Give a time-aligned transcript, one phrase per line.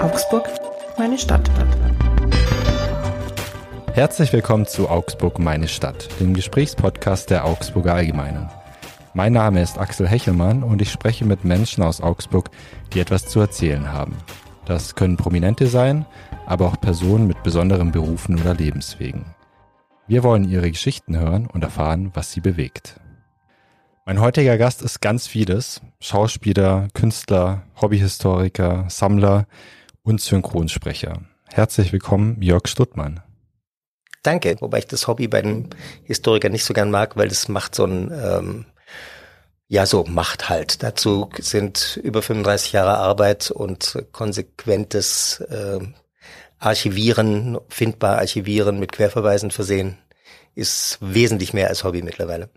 [0.00, 0.48] Augsburg,
[0.96, 1.50] meine Stadt.
[3.92, 8.48] Herzlich willkommen zu Augsburg, meine Stadt, dem Gesprächspodcast der Augsburger Allgemeinen.
[9.14, 12.50] Mein Name ist Axel Hechelmann und ich spreche mit Menschen aus Augsburg,
[12.92, 14.16] die etwas zu erzählen haben.
[14.64, 16.06] Das können Prominente sein,
[16.46, 19.34] aber auch Personen mit besonderen Berufen oder Lebenswegen.
[20.06, 23.00] Wir wollen ihre Geschichten hören und erfahren, was sie bewegt.
[24.08, 25.82] Mein heutiger Gast ist ganz vieles.
[26.00, 29.46] Schauspieler, Künstler, Hobbyhistoriker, Sammler
[30.02, 31.20] und Synchronsprecher.
[31.52, 33.20] Herzlich willkommen, Jörg Stuttmann.
[34.22, 35.68] Danke, wobei ich das Hobby bei dem
[36.04, 38.64] Historiker nicht so gern mag, weil es macht so ein, ähm,
[39.66, 40.82] ja so, macht halt.
[40.82, 45.80] Dazu sind über 35 Jahre Arbeit und konsequentes äh,
[46.58, 49.98] Archivieren, findbar archivieren, mit Querverweisen versehen,
[50.54, 52.48] ist wesentlich mehr als Hobby mittlerweile.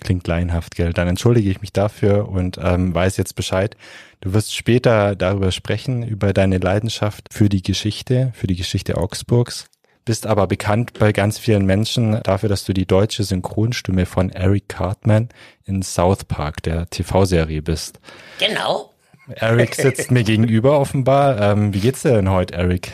[0.00, 0.92] Klingt laienhaft, gell?
[0.92, 3.76] Dann entschuldige ich mich dafür und ähm, weiß jetzt Bescheid.
[4.20, 9.66] Du wirst später darüber sprechen, über deine Leidenschaft für die Geschichte, für die Geschichte Augsburgs.
[10.04, 14.68] Bist aber bekannt bei ganz vielen Menschen dafür, dass du die deutsche Synchronstimme von Eric
[14.68, 15.30] Cartman
[15.64, 18.00] in South Park, der TV-Serie bist.
[18.38, 18.92] Genau.
[19.28, 21.40] Eric sitzt mir gegenüber offenbar.
[21.40, 22.92] Ähm, wie geht's dir denn heute, Eric?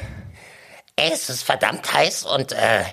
[0.94, 2.84] Es ist verdammt heiß und äh,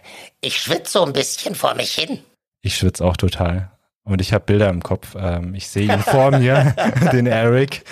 [0.42, 2.20] ich schwitze so ein bisschen vor mich hin.
[2.62, 3.72] Ich schwitze auch total.
[4.08, 5.16] Und ich habe Bilder im Kopf.
[5.20, 6.74] Ähm, ich sehe ihn vor mir,
[7.12, 7.84] den Eric.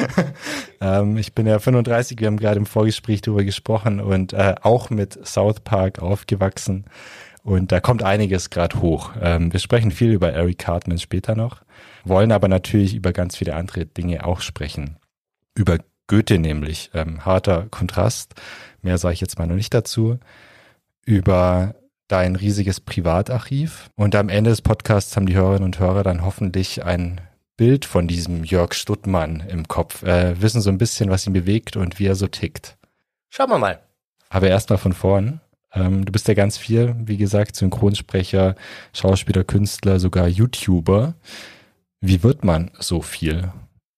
[0.80, 4.89] ähm, ich bin ja 35, wir haben gerade im Vorgespräch darüber gesprochen und äh, auch
[4.89, 6.86] mit South Park aufgewachsen.
[7.43, 9.11] Und da kommt einiges gerade hoch.
[9.21, 11.63] Ähm, wir sprechen viel über Eric Cartman später noch,
[12.05, 14.95] wollen aber natürlich über ganz viele andere Dinge auch sprechen.
[15.53, 18.36] Über Goethe nämlich, ähm, harter Kontrast,
[18.81, 20.17] mehr sage ich jetzt mal noch nicht dazu,
[21.05, 21.75] über
[22.08, 23.89] dein riesiges Privatarchiv.
[23.95, 27.22] Und am Ende des Podcasts haben die Hörerinnen und Hörer dann hoffentlich ein
[27.58, 31.78] Bild von diesem Jörg Stuttmann im Kopf, äh, wissen so ein bisschen, was ihn bewegt
[31.78, 32.78] und wie er so tickt.
[33.30, 33.80] Schauen wir mal.
[34.30, 35.39] Aber erstmal von vorn.
[35.73, 38.55] Ähm, du bist ja ganz viel, wie gesagt, Synchronsprecher,
[38.94, 41.15] Schauspieler, Künstler, sogar YouTuber.
[42.02, 43.52] Wie wird man so viel?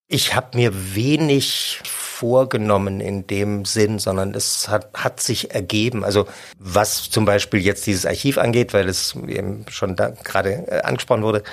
[0.06, 1.80] Ich habe mir wenig
[2.18, 6.04] vorgenommen in dem Sinn, sondern es hat, hat sich ergeben.
[6.04, 6.26] Also
[6.58, 11.44] was zum Beispiel jetzt dieses Archiv angeht, weil es eben schon gerade äh, angesprochen wurde.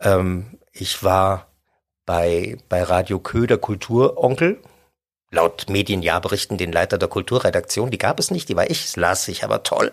[0.00, 1.46] Ähm, ich war
[2.04, 4.60] bei, bei Radio Köder Kulturonkel,
[5.30, 7.92] laut Medienjahrberichten den Leiter der Kulturredaktion.
[7.92, 9.92] Die gab es nicht, die war ich, das las ich aber toll.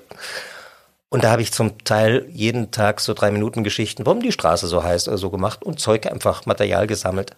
[1.09, 4.65] Und da habe ich zum Teil jeden Tag so drei Minuten Geschichten, warum die Straße
[4.65, 7.35] so heißt oder so gemacht und Zeug einfach Material gesammelt.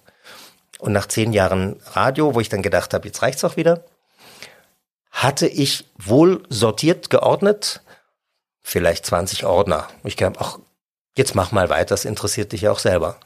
[0.81, 3.85] Und nach zehn Jahren Radio, wo ich dann gedacht habe, jetzt reicht's auch wieder,
[5.11, 7.83] hatte ich wohl sortiert, geordnet,
[8.63, 9.87] vielleicht 20 Ordner.
[10.03, 10.57] Ich glaube, ach,
[11.15, 13.17] jetzt mach mal weiter, das interessiert dich ja auch selber.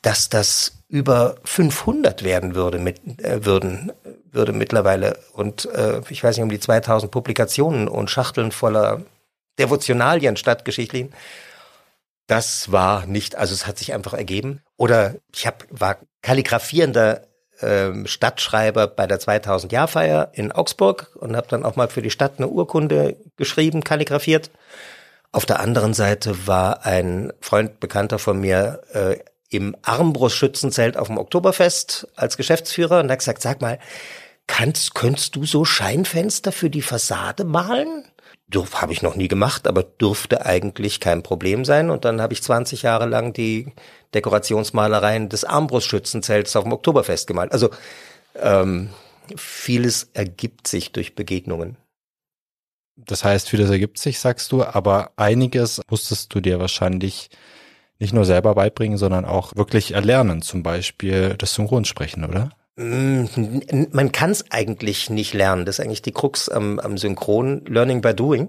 [0.00, 3.92] Dass das über 500 werden würde, mit, äh, würden,
[4.32, 9.02] würde mittlerweile und äh, ich weiß nicht, um die 2000 Publikationen und Schachteln voller
[9.58, 11.12] Devotionalien stadtgeschichtlichen,
[12.30, 14.62] das war nicht, also es hat sich einfach ergeben.
[14.76, 17.22] Oder ich hab, war kalligrafierender
[17.60, 22.34] ähm, Stadtschreiber bei der 2000-Jahr-Feier in Augsburg und habe dann auch mal für die Stadt
[22.36, 24.50] eine Urkunde geschrieben, kalligrafiert.
[25.32, 29.16] Auf der anderen Seite war ein Freund, Bekannter von mir, äh,
[29.48, 33.80] im Armbrustschützenzelt auf dem Oktoberfest als Geschäftsführer und hat gesagt, sag mal,
[34.46, 38.04] kannst, könntest du so Scheinfenster für die Fassade malen?
[38.50, 41.90] Dürf, habe ich noch nie gemacht, aber dürfte eigentlich kein Problem sein.
[41.90, 43.72] Und dann habe ich 20 Jahre lang die
[44.14, 47.52] Dekorationsmalereien des Armbrustschützenzelts auf dem Oktoberfest gemalt.
[47.52, 47.70] Also
[48.36, 48.90] ähm,
[49.36, 51.76] vieles ergibt sich durch Begegnungen.
[52.96, 57.30] Das heißt, vieles ergibt sich, sagst du, aber einiges musstest du dir wahrscheinlich
[57.98, 62.50] nicht nur selber beibringen, sondern auch wirklich erlernen, zum Beispiel das Synchronsprechen, oder?
[62.76, 63.24] Mm,
[63.92, 65.64] man kann es eigentlich nicht lernen.
[65.64, 68.48] Das ist eigentlich die Krux am, am Synchron, Learning by Doing.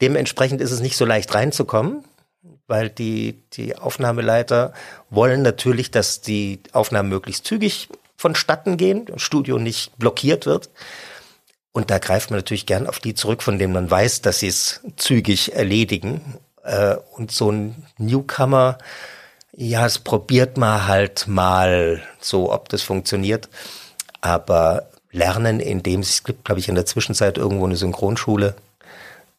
[0.00, 2.04] Dementsprechend ist es nicht so leicht reinzukommen,
[2.66, 4.74] weil die, die Aufnahmeleiter
[5.10, 10.70] wollen natürlich, dass die Aufnahmen möglichst zügig vonstatten gehen, das Studio nicht blockiert wird.
[11.72, 14.48] Und da greift man natürlich gern auf die zurück, von denen man weiß, dass sie
[14.48, 16.38] es zügig erledigen.
[16.62, 18.78] Äh, und so ein Newcomer,
[19.56, 23.48] ja, es probiert man halt mal so, ob das funktioniert.
[24.20, 28.54] Aber lernen, indem es gibt, glaube ich, in der Zwischenzeit irgendwo eine Synchronschule.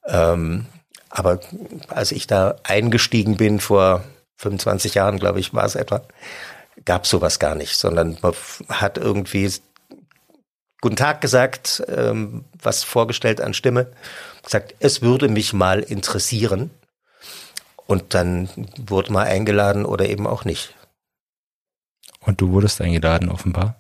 [0.06, 0.66] Ähm,
[1.10, 1.40] aber
[1.88, 4.04] als ich da eingestiegen bin vor
[4.38, 6.02] 25 Jahren, glaube ich, war es etwa,
[6.86, 8.34] gab sowas gar nicht, sondern man
[8.70, 9.52] hat irgendwie
[10.80, 13.88] Guten Tag gesagt, ähm, was vorgestellt an Stimme,
[14.44, 16.70] gesagt, es würde mich mal interessieren.
[17.88, 20.76] Und dann wurde man eingeladen oder eben auch nicht.
[22.20, 23.76] Und du wurdest eingeladen, offenbar?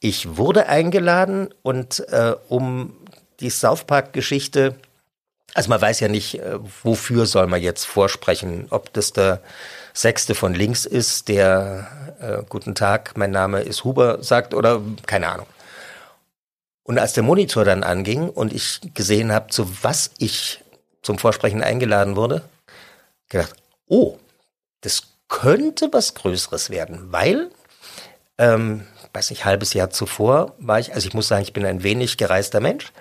[0.00, 2.92] Ich wurde eingeladen und äh, um
[3.40, 4.74] die South Park-Geschichte,
[5.54, 9.40] also man weiß ja nicht, äh, wofür soll man jetzt vorsprechen, ob das der
[9.94, 11.88] Sechste von links ist, der
[12.20, 15.46] äh, Guten Tag, mein Name ist Huber sagt oder keine Ahnung.
[16.82, 20.62] Und als der Monitor dann anging und ich gesehen habe, zu was ich
[21.02, 22.42] zum Vorsprechen eingeladen wurde,
[23.28, 23.54] gedacht,
[23.86, 24.18] oh,
[24.80, 27.50] das könnte was Größeres werden, weil,
[28.38, 31.82] ähm, weiß nicht, halbes Jahr zuvor war ich, also ich muss sagen, ich bin ein
[31.82, 32.92] wenig gereister Mensch,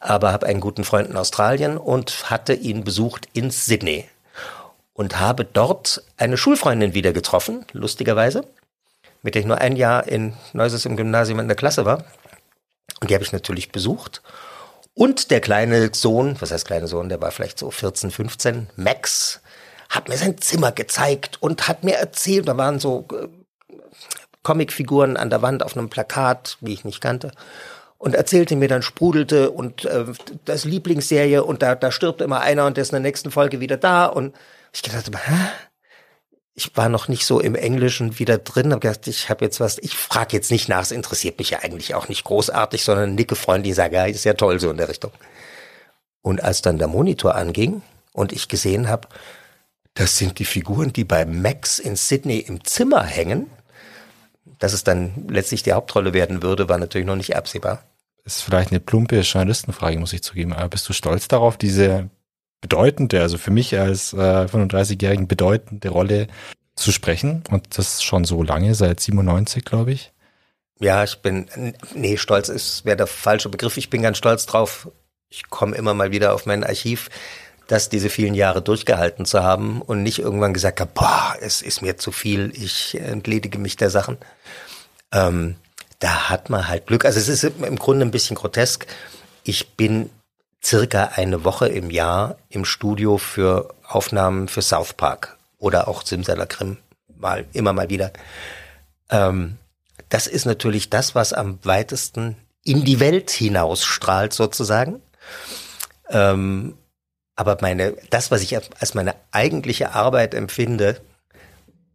[0.00, 4.08] aber habe einen guten Freund in Australien und hatte ihn besucht in Sydney
[4.94, 8.46] und habe dort eine Schulfreundin wieder getroffen, lustigerweise,
[9.22, 12.04] mit der ich nur ein Jahr in Neuses im Gymnasium in der Klasse war.
[13.00, 14.22] Und die habe ich natürlich besucht.
[14.94, 19.40] Und der kleine Sohn, was heißt kleine Sohn, der war vielleicht so 14, 15, Max,
[19.94, 23.28] hat mir sein Zimmer gezeigt und hat mir erzählt, da waren so äh,
[24.42, 27.32] Comicfiguren an der Wand auf einem Plakat, die ich nicht kannte
[28.04, 30.04] und erzählte mir dann sprudelte und äh,
[30.44, 33.60] das Lieblingsserie und da, da stirbt immer einer und der ist in der nächsten Folge
[33.60, 34.34] wieder da und
[34.74, 35.34] ich gedacht, hä?
[36.56, 39.78] Ich war noch nicht so im Englischen wieder drin, habe gedacht, ich habe jetzt was,
[39.78, 43.36] ich frage jetzt nicht nach, es interessiert mich ja eigentlich auch nicht großartig, sondern nicke
[43.36, 45.10] freundlich, sage, ja, ist ja toll so in der Richtung.
[46.20, 47.80] Und als dann der Monitor anging
[48.12, 49.08] und ich gesehen habe,
[49.94, 53.48] das sind die Figuren, die bei Max in Sydney im Zimmer hängen,
[54.58, 57.82] dass es dann letztlich die Hauptrolle werden würde, war natürlich noch nicht absehbar.
[58.24, 60.52] Das ist vielleicht eine plumpe Journalistenfrage, muss ich zugeben.
[60.52, 62.10] Aber bist du stolz darauf, diese
[62.60, 66.28] bedeutende, also für mich als äh, 35-Jährigen bedeutende Rolle
[66.76, 70.12] zu sprechen und das schon so lange, seit 97, glaube ich.
[70.80, 71.46] Ja, ich bin,
[71.94, 73.76] nee, stolz ist, wäre der falsche Begriff.
[73.76, 74.88] Ich bin ganz stolz drauf.
[75.28, 77.10] Ich komme immer mal wieder auf mein Archiv,
[77.66, 81.82] das diese vielen Jahre durchgehalten zu haben und nicht irgendwann gesagt habe, boah, es ist
[81.82, 84.18] mir zu viel, ich entledige mich der Sachen.
[85.12, 85.56] Ähm,
[85.98, 87.04] da hat man halt Glück.
[87.04, 88.86] Also es ist im Grunde ein bisschen grotesk.
[89.44, 90.10] Ich bin
[90.62, 96.78] circa eine Woche im Jahr im Studio für Aufnahmen für South Park oder auch Simsalakrim
[97.16, 98.12] mal immer mal wieder.
[99.10, 99.58] Ähm,
[100.08, 105.00] das ist natürlich das, was am weitesten in die Welt hinausstrahlt sozusagen.
[106.08, 106.76] Ähm,
[107.36, 111.00] aber meine, das, was ich als meine eigentliche Arbeit empfinde,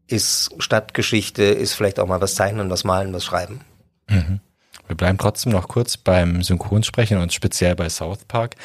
[0.08, 3.62] ist Stadtgeschichte, ist vielleicht auch mal was zeichnen, was malen, was schreiben.
[4.08, 4.40] Mhm.
[4.88, 8.56] Wir bleiben trotzdem noch kurz beim Synchronsprechen und speziell bei South Park.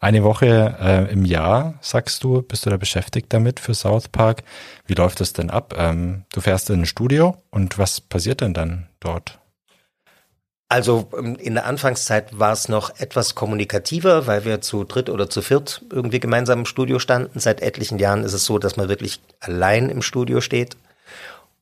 [0.00, 4.42] Eine Woche äh, im Jahr, sagst du, bist du da beschäftigt damit für South Park.
[4.86, 5.74] Wie läuft das denn ab?
[5.76, 9.38] Ähm, du fährst in ein Studio und was passiert denn dann dort?
[10.68, 15.30] Also ähm, in der Anfangszeit war es noch etwas kommunikativer, weil wir zu dritt oder
[15.30, 17.38] zu viert irgendwie gemeinsam im Studio standen.
[17.38, 20.76] Seit etlichen Jahren ist es so, dass man wirklich allein im Studio steht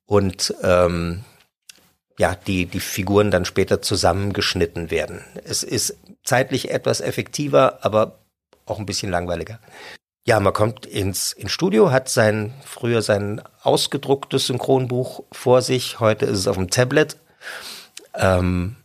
[0.07, 1.25] und ähm,
[2.19, 5.25] ja, die, die Figuren dann später zusammengeschnitten werden.
[5.45, 8.19] Es ist zeitlich etwas effektiver, aber
[8.67, 9.59] auch ein bisschen langweiliger.
[10.27, 16.25] Ja, man kommt ins, ins Studio, hat sein, früher sein ausgedrucktes Synchronbuch vor sich, heute
[16.25, 17.19] ist es auf dem Tablet.
[18.15, 18.77] Ähm,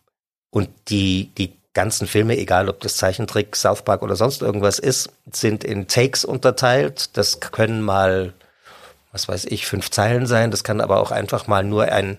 [0.52, 5.10] und die, die ganzen Filme, egal ob das Zeichentrick, South Park oder sonst irgendwas ist,
[5.32, 7.18] sind in Takes unterteilt.
[7.18, 8.34] Das können mal,
[9.12, 10.52] was weiß ich, fünf Zeilen sein.
[10.52, 12.18] Das kann aber auch einfach mal nur ein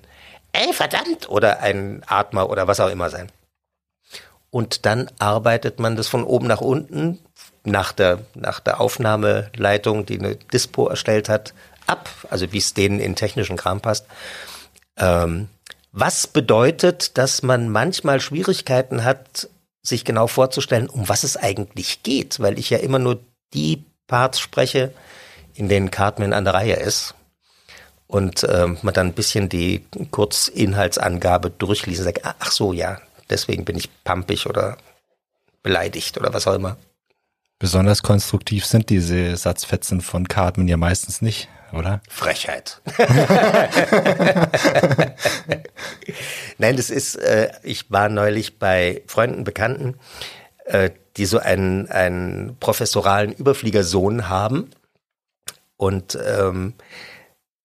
[0.52, 3.30] ey, verdammt, oder ein Atmer oder was auch immer sein.
[4.50, 7.18] Und dann arbeitet man das von oben nach unten
[7.62, 11.52] nach der, nach der Aufnahmeleitung, die eine Dispo erstellt hat,
[11.86, 14.06] ab, also wie es denen in technischen Kram passt.
[14.96, 15.48] Ähm,
[15.92, 19.48] was bedeutet, dass man manchmal Schwierigkeiten hat,
[19.82, 23.20] sich genau vorzustellen, um was es eigentlich geht, weil ich ja immer nur
[23.54, 24.92] die Parts spreche,
[25.54, 27.14] in denen Cartman an der Reihe ist
[28.06, 33.64] und ähm, man dann ein bisschen die Kurzinhaltsangabe durchliest und sagt, ach so, ja, deswegen
[33.64, 34.76] bin ich pampig oder
[35.62, 36.76] beleidigt oder was auch immer.
[37.58, 42.00] Besonders konstruktiv sind diese Satzfetzen von Cartman ja meistens nicht, oder?
[42.08, 42.80] Frechheit.
[46.58, 49.98] Nein, das ist, äh, ich war neulich bei Freunden, Bekannten,
[50.66, 54.70] äh, die so einen, einen professoralen Überfliegersohn haben.
[55.76, 56.74] Und ähm,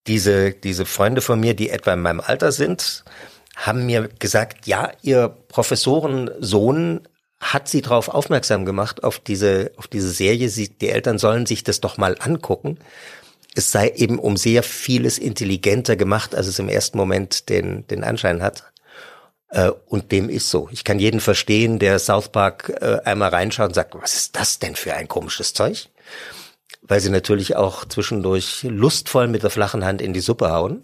[0.07, 3.03] diese, diese Freunde von mir, die etwa in meinem Alter sind,
[3.55, 7.07] haben mir gesagt, ja, ihr Professorensohn
[7.39, 10.49] hat sie darauf aufmerksam gemacht, auf diese, auf diese Serie.
[10.49, 12.79] Sie, die Eltern sollen sich das doch mal angucken.
[13.55, 18.03] Es sei eben um sehr vieles intelligenter gemacht, als es im ersten Moment den, den
[18.03, 18.71] Anschein hat.
[19.49, 20.69] Äh, und dem ist so.
[20.71, 24.59] Ich kann jeden verstehen, der South Park äh, einmal reinschaut und sagt, was ist das
[24.59, 25.89] denn für ein komisches Zeug?
[26.87, 30.83] weil sie natürlich auch zwischendurch lustvoll mit der flachen Hand in die Suppe hauen.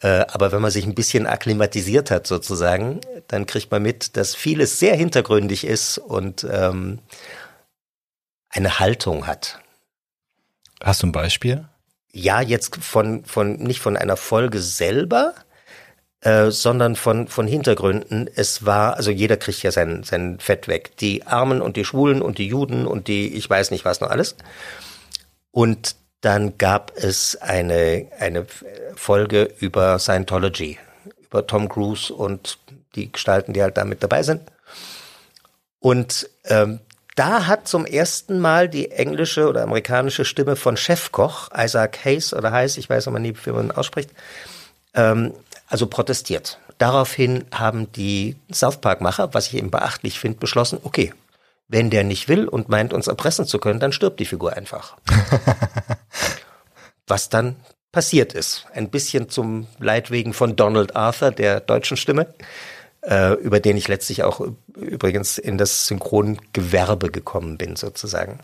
[0.00, 4.34] Äh, aber wenn man sich ein bisschen akklimatisiert hat sozusagen, dann kriegt man mit, dass
[4.34, 7.00] vieles sehr hintergründig ist und ähm,
[8.48, 9.60] eine Haltung hat.
[10.82, 11.64] Hast du ein Beispiel?
[12.12, 15.34] Ja, jetzt von, von nicht von einer Folge selber,
[16.22, 18.28] äh, sondern von, von Hintergründen.
[18.34, 20.96] Es war, also jeder kriegt ja sein, sein Fett weg.
[20.98, 24.10] Die Armen und die Schwulen und die Juden und die, ich weiß nicht was noch
[24.10, 24.36] alles.
[25.50, 28.46] Und dann gab es eine, eine
[28.94, 30.78] Folge über Scientology,
[31.22, 32.58] über Tom Cruise und
[32.94, 34.42] die Gestalten, die halt damit dabei sind.
[35.78, 36.80] Und ähm,
[37.20, 42.50] da hat zum ersten Mal die englische oder amerikanische Stimme von Chefkoch, Isaac Hayes oder
[42.50, 44.08] Hayes, ich weiß aber nie, wie man ausspricht,
[44.94, 45.34] ähm,
[45.68, 46.58] also protestiert.
[46.78, 51.12] Daraufhin haben die South Park-Macher, was ich eben beachtlich finde, beschlossen, okay,
[51.68, 54.96] wenn der nicht will und meint, uns erpressen zu können, dann stirbt die Figur einfach.
[57.06, 57.56] was dann
[57.92, 58.64] passiert ist.
[58.72, 62.32] Ein bisschen zum Leidwegen von Donald Arthur, der deutschen Stimme,
[63.02, 64.40] äh, über den ich letztlich auch
[64.74, 68.40] übrigens in das Synchrongewerbe gekommen bin, sozusagen.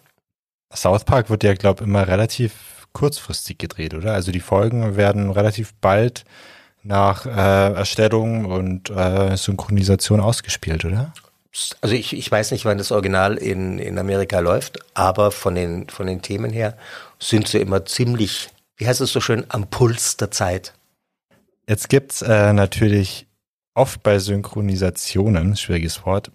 [0.74, 4.14] South Park wird ja, glaube ich, immer relativ kurzfristig gedreht, oder?
[4.14, 6.24] Also die Folgen werden relativ bald
[6.82, 11.12] nach äh, Erstellung und äh, Synchronisation ausgespielt, oder?
[11.80, 15.88] Also ich, ich weiß nicht, wann das Original in, in Amerika läuft, aber von den,
[15.88, 16.76] von den Themen her
[17.18, 20.74] sind sie immer ziemlich, wie heißt es so schön, am Puls der Zeit.
[21.66, 23.26] Jetzt gibt's äh, natürlich
[23.76, 26.32] oft bei Synchronisationen, schwieriges Wort,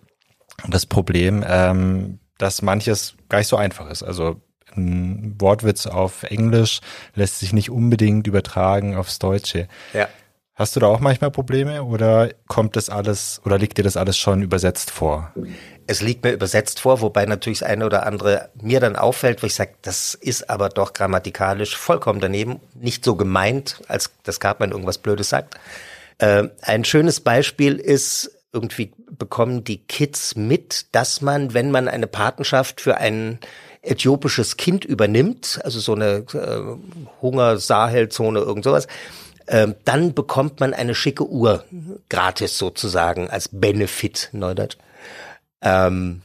[0.67, 4.03] das Problem, ähm, dass manches gar nicht so einfach ist.
[4.03, 4.41] Also
[4.75, 6.79] ein Wortwitz auf Englisch
[7.13, 9.67] lässt sich nicht unbedingt übertragen aufs Deutsche.
[9.93, 10.07] Ja.
[10.53, 14.17] Hast du da auch manchmal Probleme oder kommt das alles oder liegt dir das alles
[14.17, 15.33] schon übersetzt vor?
[15.87, 19.47] Es liegt mir übersetzt vor, wobei natürlich das eine oder andere mir dann auffällt, wo
[19.47, 24.71] ich sage, das ist aber doch grammatikalisch vollkommen daneben, nicht so gemeint, als das Cartman
[24.71, 25.55] irgendwas Blödes sagt.
[26.21, 32.05] Äh, ein schönes Beispiel ist, irgendwie bekommen die Kids mit, dass man, wenn man eine
[32.05, 33.39] Patenschaft für ein
[33.81, 38.87] äthiopisches Kind übernimmt, also so eine äh, Hungersahelzone, irgend sowas,
[39.47, 41.65] ähm, dann bekommt man eine schicke Uhr
[42.07, 44.77] gratis sozusagen als Benefit, Neudeutsch.
[45.63, 46.21] Ähm,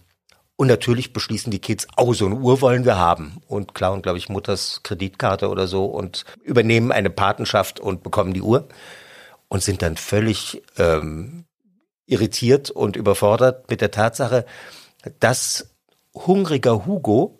[0.56, 4.18] und natürlich beschließen die Kids, oh, so eine Uhr wollen wir haben und klauen, glaube
[4.18, 8.68] ich, Mutters Kreditkarte oder so und übernehmen eine Patenschaft und bekommen die Uhr
[9.48, 11.44] und sind dann völlig ähm,
[12.06, 14.46] irritiert und überfordert mit der Tatsache,
[15.20, 15.70] dass
[16.14, 17.38] hungriger Hugo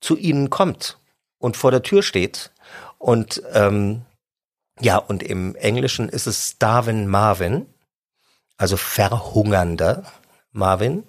[0.00, 0.98] zu ihnen kommt
[1.38, 2.52] und vor der Tür steht
[2.98, 4.02] und ähm,
[4.80, 7.66] ja, und im Englischen ist es Starvin Marvin,
[8.56, 10.04] also verhungernder
[10.52, 11.04] Marvin.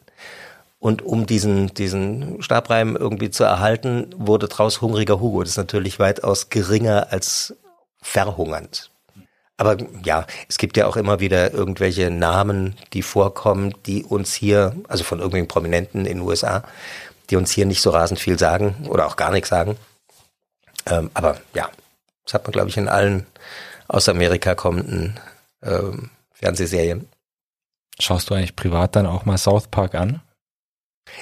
[0.79, 5.41] Und um diesen, diesen Stabreim irgendwie zu erhalten, wurde draus hungriger Hugo.
[5.41, 7.55] Das ist natürlich weitaus geringer als
[8.01, 8.90] verhungernd.
[9.61, 14.75] Aber ja, es gibt ja auch immer wieder irgendwelche Namen, die vorkommen, die uns hier,
[14.87, 16.63] also von irgendwelchen Prominenten in den USA,
[17.29, 19.77] die uns hier nicht so rasend viel sagen oder auch gar nichts sagen.
[20.87, 21.69] Ähm, aber ja,
[22.25, 23.27] das hat man, glaube ich, in allen
[23.87, 25.19] aus Amerika kommenden
[25.61, 27.07] ähm, Fernsehserien.
[27.99, 30.21] Schaust du eigentlich privat dann auch mal South Park an?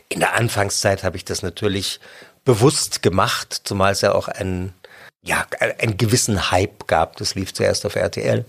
[0.07, 1.99] In der Anfangszeit habe ich das natürlich
[2.45, 4.73] bewusst gemacht, zumal es ja auch einen,
[5.21, 5.45] ja,
[5.79, 7.17] einen gewissen Hype gab.
[7.17, 8.45] Das lief zuerst auf RTL.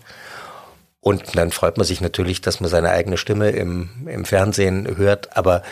[1.00, 5.36] Und dann freut man sich natürlich, dass man seine eigene Stimme im, im Fernsehen hört,
[5.36, 5.62] aber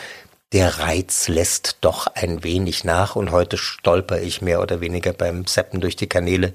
[0.51, 5.45] der Reiz lässt doch ein wenig nach und heute stolper ich mehr oder weniger beim
[5.45, 6.53] Seppen durch die Kanäle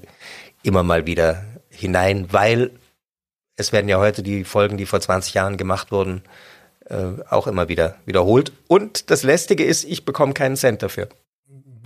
[0.63, 2.71] immer mal wieder hinein, weil
[3.55, 6.23] es werden ja heute die Folgen, die vor 20 Jahren gemacht wurden,
[6.89, 8.51] äh, auch immer wieder wiederholt.
[8.67, 11.07] Und das Lästige ist, ich bekomme keinen Cent dafür.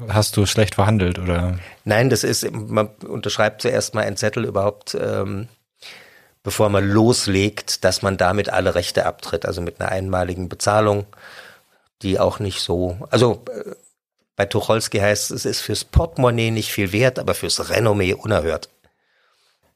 [0.07, 1.59] Hast du schlecht verhandelt oder?
[1.83, 5.47] Nein, das ist, man unterschreibt zuerst mal einen Zettel überhaupt, ähm,
[6.43, 11.05] bevor man loslegt, dass man damit alle Rechte abtritt, also mit einer einmaligen Bezahlung,
[12.01, 13.75] die auch nicht so, also äh,
[14.35, 18.69] bei Tucholsky heißt es, es ist fürs Portemonnaie nicht viel wert, aber fürs Renommee unerhört.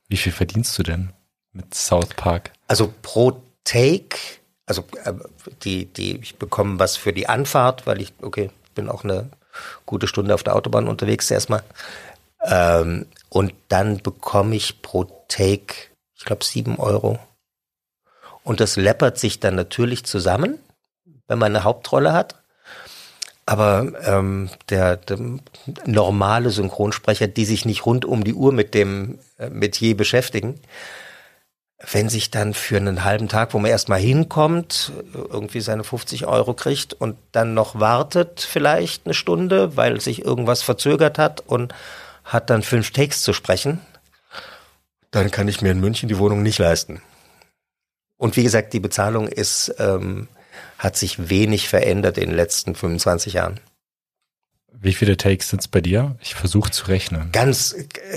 [0.08, 1.12] Wie viel verdienst du denn
[1.52, 2.52] mit South Park?
[2.68, 4.18] Also pro Take,
[4.66, 5.14] also äh,
[5.64, 9.30] die, die, ich bekomme was für die Anfahrt, weil ich, okay, bin auch eine
[9.86, 11.64] gute Stunde auf der Autobahn unterwegs erstmal.
[12.46, 15.76] Ähm, und dann bekomme ich pro Take,
[16.16, 17.20] ich glaube, sieben Euro.
[18.44, 20.60] Und das läppert sich dann natürlich zusammen,
[21.28, 22.36] wenn man eine Hauptrolle hat.
[23.46, 25.20] Aber ähm, der, der
[25.86, 30.60] normale Synchronsprecher, die sich nicht rund um die Uhr mit dem äh, Metier beschäftigen,
[31.92, 36.54] wenn sich dann für einen halben Tag, wo man erstmal hinkommt, irgendwie seine 50 Euro
[36.54, 41.74] kriegt und dann noch wartet vielleicht eine Stunde, weil sich irgendwas verzögert hat und
[42.24, 43.82] hat dann fünf Takes zu sprechen,
[45.12, 47.02] dann kann ich mir in München die Wohnung nicht leisten.
[48.18, 50.30] Und wie gesagt, die Bezahlung ist, ähm,
[50.78, 53.60] hat sich wenig verändert in den letzten 25 Jahren.
[54.82, 56.16] Wie viele Takes sind es bei dir?
[56.22, 57.32] Ich versuche zu rechnen.
[57.32, 57.76] Ganz,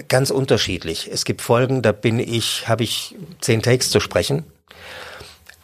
[0.09, 1.09] ganz unterschiedlich.
[1.13, 4.45] Es gibt Folgen, da bin ich, habe ich zehn Takes zu sprechen.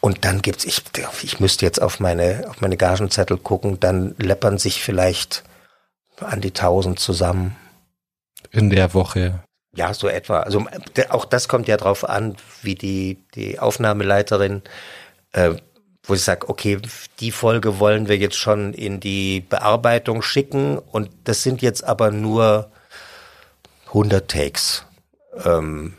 [0.00, 0.82] Und dann gibt's, ich,
[1.22, 5.44] ich müsste jetzt auf meine, auf meine Gagenzettel gucken, dann läppern sich vielleicht
[6.20, 7.56] an die tausend zusammen.
[8.50, 9.42] In der Woche.
[9.74, 10.40] Ja, so etwa.
[10.40, 10.66] Also
[11.08, 14.62] auch das kommt ja drauf an, wie die, die Aufnahmeleiterin,
[15.32, 15.54] äh,
[16.04, 16.78] wo ich sage, okay,
[17.20, 22.10] die Folge wollen wir jetzt schon in die Bearbeitung schicken und das sind jetzt aber
[22.10, 22.70] nur
[23.88, 24.84] 100 Takes.
[25.44, 25.94] Ähm,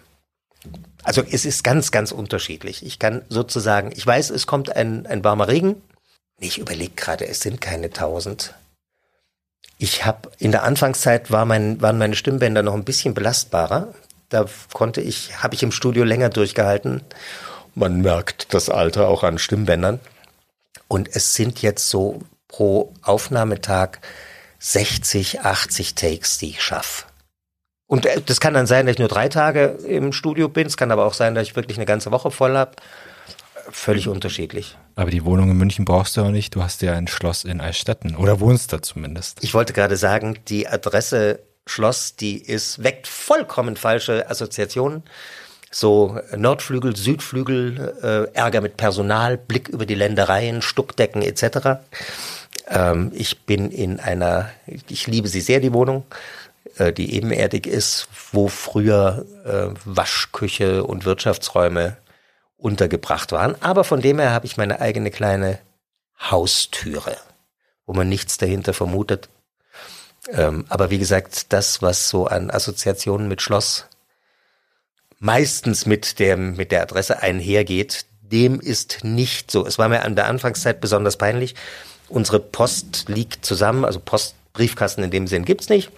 [1.03, 2.86] also es ist ganz, ganz unterschiedlich.
[2.86, 5.81] Ich kann sozusagen, ich weiß, es kommt ein, ein warmer Regen.
[6.39, 8.53] Ich überlege gerade, es sind keine 1000.
[9.77, 13.93] Ich habe in der Anfangszeit war mein, waren meine Stimmbänder noch ein bisschen belastbarer.
[14.29, 17.01] Da konnte ich, habe ich im Studio länger durchgehalten.
[17.75, 20.00] Man merkt das Alter auch an Stimmbändern.
[20.88, 24.00] Und es sind jetzt so pro Aufnahmetag
[24.60, 27.06] 60, 80 Takes, die ich schaffe.
[27.88, 30.68] Und äh, das kann dann sein, dass ich nur drei Tage im Studio bin.
[30.68, 32.72] Es kann aber auch sein, dass ich wirklich eine ganze Woche voll habe.
[33.70, 34.77] Völlig unterschiedlich.
[34.96, 36.56] Aber die Wohnung in München brauchst du auch nicht.
[36.56, 39.44] Du hast ja ein Schloss in Eichstätten oder wohnst da zumindest.
[39.44, 45.03] Ich wollte gerade sagen, die Adresse Schloss, die ist, weckt vollkommen falsche Assoziationen.
[45.74, 51.82] So Nordflügel, Südflügel, äh, Ärger mit Personal, Blick über die Ländereien, Stuckdecken etc.
[52.68, 56.06] Ähm, ich bin in einer, ich liebe sie sehr, die Wohnung,
[56.77, 61.98] äh, die ebenerdig ist, wo früher äh, Waschküche und Wirtschaftsräume
[62.58, 63.56] untergebracht waren.
[63.60, 65.58] Aber von dem her habe ich meine eigene kleine
[66.20, 67.18] Haustüre,
[67.88, 69.27] wo man nichts dahinter vermutet.
[70.30, 73.88] Ähm, aber wie gesagt, das, was so an Assoziationen mit Schloss
[75.24, 79.66] meistens mit dem, mit der Adresse einhergeht, dem ist nicht so.
[79.66, 81.55] Es war mir an der Anfangszeit besonders peinlich.
[82.09, 85.92] Unsere Post liegt zusammen, also Postbriefkasten in dem Sinn gibt's nicht,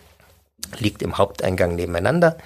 [0.78, 2.38] liegt im Haupteingang nebeneinander.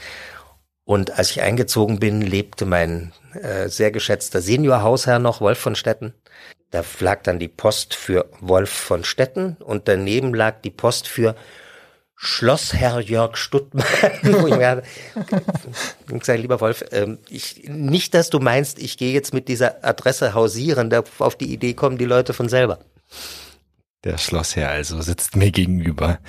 [0.86, 6.14] Und als ich eingezogen bin, lebte mein äh, sehr geschätzter Seniorhausherr noch, Wolf von Stetten.
[6.72, 11.36] Da lag dann die Post für Wolf von Stetten und daneben lag die Post für
[12.22, 13.86] Schlossherr Jörg Stuttmann.
[16.14, 19.86] ich sage, lieber Wolf, ähm, ich, nicht, dass du meinst, ich gehe jetzt mit dieser
[19.86, 22.80] Adresse hausieren, da auf die Idee kommen die Leute von selber.
[24.04, 26.20] Der Schlossherr also sitzt mir gegenüber.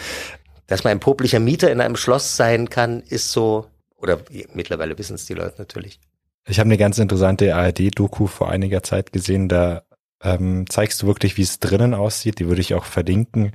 [0.68, 4.20] Dass man ein poplicher Mieter in einem Schloss sein kann, ist so oder
[4.54, 5.98] mittlerweile wissen es die Leute natürlich.
[6.46, 9.48] Ich habe eine ganz interessante ARD-Doku vor einiger Zeit gesehen.
[9.48, 9.82] Da
[10.22, 12.38] ähm, zeigst du wirklich, wie es drinnen aussieht.
[12.38, 13.50] Die würde ich auch verlinken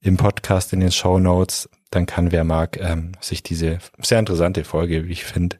[0.00, 1.68] im Podcast in den Show Notes.
[1.90, 5.56] Dann kann wer mag ähm, sich diese sehr interessante Folge, wie ich finde,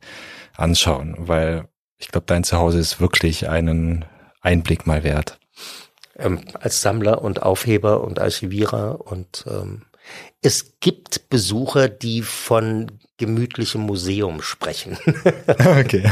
[0.56, 4.04] anschauen, weil ich glaube, dein Zuhause ist wirklich einen
[4.40, 5.38] Einblick mal wert.
[6.16, 9.82] Ähm, als Sammler und Aufheber und Archivierer und ähm,
[10.42, 14.96] es gibt Besucher, die von gemütlichem Museum sprechen.
[15.78, 16.08] okay.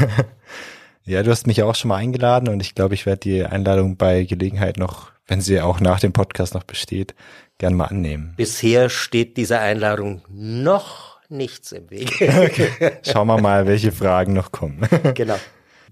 [1.04, 3.96] Ja, du hast mich auch schon mal eingeladen und ich glaube, ich werde die Einladung
[3.96, 7.14] bei Gelegenheit noch, wenn sie auch nach dem Podcast noch besteht,
[7.58, 8.34] gern mal annehmen.
[8.36, 12.20] Bisher steht dieser Einladung noch nichts im Weg.
[12.20, 12.92] Okay.
[13.02, 14.80] Schauen wir mal, welche Fragen noch kommen.
[15.14, 15.36] Genau.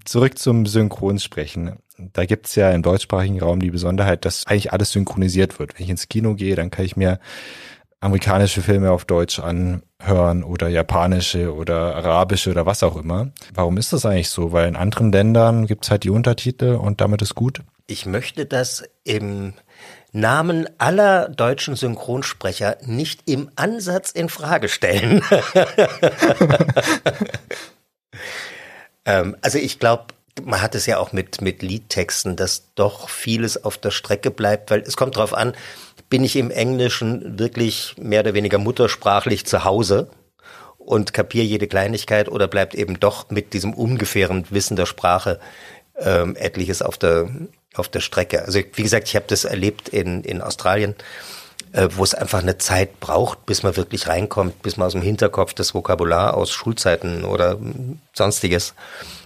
[0.05, 1.79] Zurück zum Synchronsprechen.
[1.97, 5.77] Da gibt's ja im deutschsprachigen Raum die Besonderheit, dass eigentlich alles synchronisiert wird.
[5.77, 7.19] Wenn ich ins Kino gehe, dann kann ich mir
[7.99, 13.31] amerikanische Filme auf Deutsch anhören oder japanische oder arabische oder was auch immer.
[13.53, 14.53] Warum ist das eigentlich so?
[14.53, 17.61] Weil in anderen Ländern gibt's halt die Untertitel und damit ist gut.
[17.87, 19.53] Ich möchte das im
[20.11, 25.21] Namen aller deutschen Synchronsprecher nicht im Ansatz in Frage stellen.
[29.05, 30.05] ähm, also ich glaube,
[30.43, 34.71] man hat es ja auch mit, mit Liedtexten, dass doch vieles auf der Strecke bleibt,
[34.71, 35.53] weil es kommt darauf an,
[36.09, 40.09] bin ich im Englischen wirklich mehr oder weniger muttersprachlich zu Hause
[40.77, 45.39] und kapiere jede Kleinigkeit oder bleibt eben doch mit diesem ungefähren Wissen der Sprache
[45.97, 47.29] ähm, etliches auf der
[47.77, 48.43] auf der Strecke.
[48.43, 50.95] Also wie gesagt, ich habe das erlebt in in Australien,
[51.73, 55.01] äh, wo es einfach eine Zeit braucht, bis man wirklich reinkommt, bis man aus dem
[55.01, 57.57] Hinterkopf das Vokabular aus Schulzeiten oder
[58.13, 58.73] sonstiges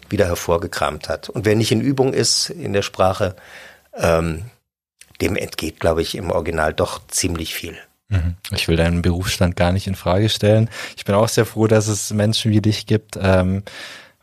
[0.09, 1.29] wieder hervorgekramt hat.
[1.29, 3.35] Und wer nicht in Übung ist in der Sprache,
[3.95, 4.43] ähm,
[5.21, 7.77] dem entgeht, glaube ich, im Original doch ziemlich viel.
[8.09, 8.35] Mhm.
[8.51, 10.69] Ich will deinen Berufsstand gar nicht in Frage stellen.
[10.97, 13.63] Ich bin auch sehr froh, dass es Menschen wie dich gibt, ähm,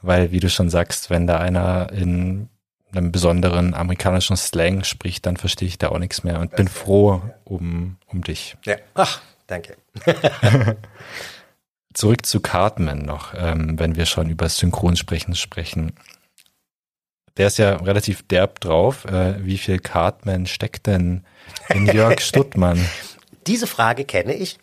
[0.02, 2.48] weil, wie du schon sagst, wenn da einer in
[2.92, 7.22] einem besonderen amerikanischen Slang spricht, dann verstehe ich da auch nichts mehr und bin froh
[7.44, 8.56] um, um dich.
[8.64, 9.76] Ja, ach, danke.
[11.94, 15.92] Zurück zu Cartman noch, ähm, wenn wir schon über Synchronsprechen sprechen.
[17.36, 19.04] Der ist ja relativ derb drauf.
[19.04, 21.24] Äh, wie viel Cartman steckt denn
[21.68, 22.84] in Jörg Stuttmann?
[23.46, 24.58] Diese Frage kenne ich.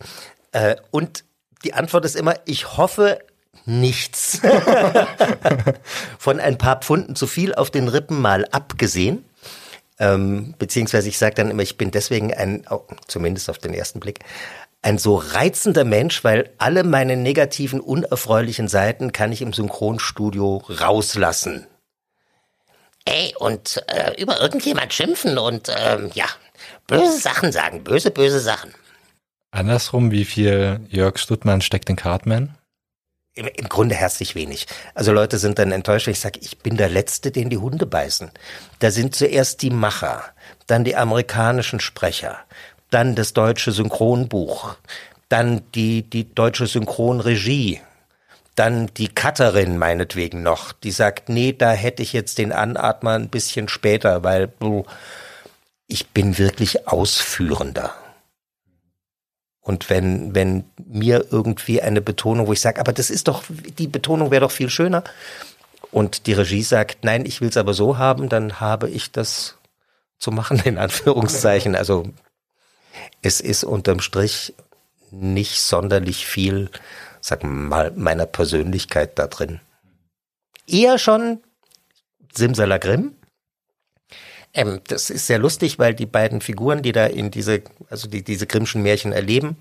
[0.51, 1.23] Äh, und
[1.63, 3.19] die Antwort ist immer, ich hoffe
[3.65, 4.41] nichts.
[6.19, 9.25] Von ein paar Pfunden zu viel auf den Rippen mal abgesehen.
[9.97, 12.65] Ähm, beziehungsweise ich sage dann immer, ich bin deswegen ein,
[13.07, 14.19] zumindest auf den ersten Blick,
[14.81, 21.65] ein so reizender Mensch, weil alle meine negativen, unerfreulichen Seiten kann ich im Synchronstudio rauslassen.
[23.05, 26.25] Ey, und äh, über irgendjemand schimpfen und ähm, ja,
[26.87, 28.73] böse Sachen sagen, böse, böse Sachen.
[29.51, 32.55] Andersrum, wie viel Jörg Stuttmann steckt in Cartman?
[33.35, 34.65] Im, Im Grunde herzlich wenig.
[34.93, 37.85] Also Leute sind dann enttäuscht, wenn ich sage, ich bin der Letzte, den die Hunde
[37.85, 38.31] beißen.
[38.79, 40.23] Da sind zuerst die Macher,
[40.67, 42.37] dann die amerikanischen Sprecher,
[42.89, 44.75] dann das deutsche Synchronbuch,
[45.27, 47.81] dann die, die deutsche Synchronregie,
[48.55, 53.27] dann die Cutterin meinetwegen noch, die sagt, nee, da hätte ich jetzt den Anatmer ein
[53.27, 54.53] bisschen später, weil
[55.87, 57.93] ich bin wirklich Ausführender.
[59.65, 63.87] Und wenn, wenn mir irgendwie eine Betonung, wo ich sage, aber das ist doch, die
[63.87, 65.03] Betonung wäre doch viel schöner.
[65.89, 69.57] Und die Regie sagt, nein, ich will es aber so haben, dann habe ich das
[70.19, 71.75] zu machen, in Anführungszeichen.
[71.85, 72.07] Also
[73.23, 74.53] es ist unterm Strich
[75.09, 76.69] nicht sonderlich viel,
[77.19, 79.61] sag mal, meiner Persönlichkeit da drin.
[80.67, 81.41] Eher schon
[82.35, 83.15] Simsalagrim,
[84.55, 88.23] ähm, das ist sehr lustig, weil die beiden Figuren, die da in diese, also die
[88.23, 89.57] diese Grimmschen Märchen erleben,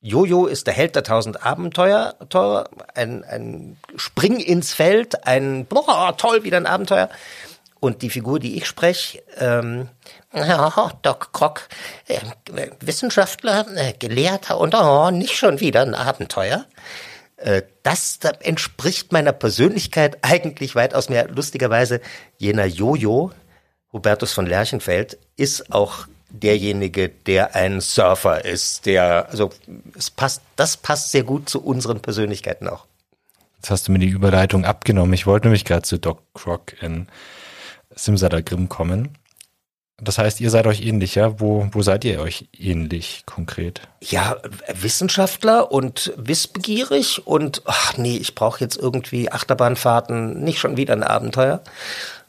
[0.00, 2.16] Jojo ist der Held der tausend Abenteuer,
[2.94, 7.08] ein, ein Spring ins Feld, ein boah, toll, wieder ein Abenteuer.
[7.78, 9.88] Und die Figur, die ich spreche, ähm,
[10.32, 11.68] ja, Doc Croc,
[12.08, 12.18] äh,
[12.80, 16.66] Wissenschaftler, äh, Gelehrter und oh, nicht schon wieder ein Abenteuer.
[17.36, 21.28] Äh, das entspricht meiner Persönlichkeit eigentlich weitaus mehr.
[21.28, 22.00] Lustigerweise
[22.38, 23.32] jener Jojo,
[23.92, 29.50] Hubertus von Lerchenfeld ist auch derjenige, der ein Surfer ist, der, also
[29.96, 32.86] es passt, das passt sehr gut zu unseren Persönlichkeiten auch.
[33.56, 35.12] Jetzt hast du mir die Überleitung abgenommen.
[35.12, 37.06] Ich wollte nämlich gerade zu Doc Croc in
[37.94, 39.16] Simsalagrim kommen.
[40.00, 41.38] Das heißt, ihr seid euch ähnlicher.
[41.38, 43.82] Wo, wo seid ihr euch ähnlich konkret?
[44.00, 44.36] Ja,
[44.74, 51.04] Wissenschaftler und wissbegierig und ach nee, ich brauche jetzt irgendwie Achterbahnfahrten, nicht schon wieder ein
[51.04, 51.62] Abenteuer.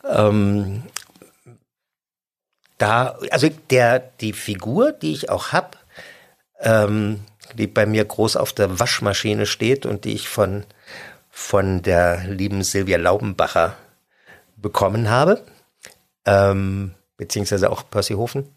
[0.08, 0.84] Ähm,
[2.84, 5.78] da, also der, die Figur, die ich auch hab,
[6.60, 10.66] ähm, die bei mir groß auf der Waschmaschine steht und die ich von,
[11.30, 13.78] von der lieben Silvia Laubenbacher
[14.58, 15.46] bekommen habe,
[16.26, 18.54] ähm, beziehungsweise auch Percy Hofen.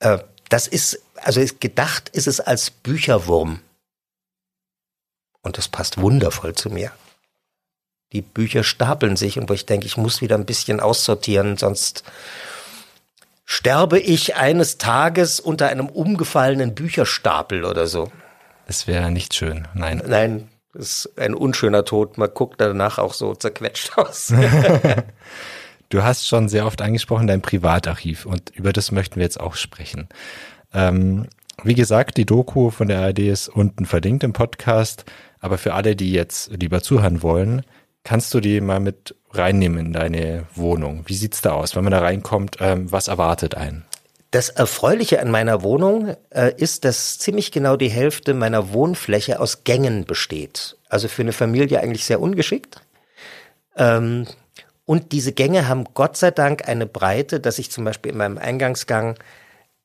[0.00, 0.18] Äh,
[0.50, 3.60] das ist, also ist gedacht ist es als Bücherwurm.
[5.40, 6.92] Und das passt wundervoll zu mir.
[8.12, 12.04] Die Bücher stapeln sich und wo ich denke, ich muss wieder ein bisschen aussortieren, sonst
[13.44, 18.10] sterbe ich eines Tages unter einem umgefallenen Bücherstapel oder so.
[18.66, 20.02] Es wäre nicht schön, nein.
[20.06, 22.18] Nein, es ist ein unschöner Tod.
[22.18, 24.32] Man guckt danach auch so zerquetscht aus.
[25.88, 29.54] du hast schon sehr oft angesprochen dein Privatarchiv und über das möchten wir jetzt auch
[29.54, 30.08] sprechen.
[30.72, 31.28] Ähm,
[31.62, 35.04] wie gesagt, die Doku von der ARD ist unten verlinkt im Podcast,
[35.38, 37.62] aber für alle, die jetzt lieber zuhören wollen,
[38.02, 41.04] kannst du die mal mit reinnehmen in deine Wohnung?
[41.06, 42.56] Wie sieht's da aus, wenn man da reinkommt?
[42.60, 43.84] Ähm, was erwartet einen?
[44.30, 49.62] Das Erfreuliche an meiner Wohnung äh, ist, dass ziemlich genau die Hälfte meiner Wohnfläche aus
[49.62, 50.76] Gängen besteht.
[50.88, 52.80] Also für eine Familie eigentlich sehr ungeschickt.
[53.76, 54.26] Ähm,
[54.86, 58.38] und diese Gänge haben Gott sei Dank eine Breite, dass ich zum Beispiel in meinem
[58.38, 59.16] Eingangsgang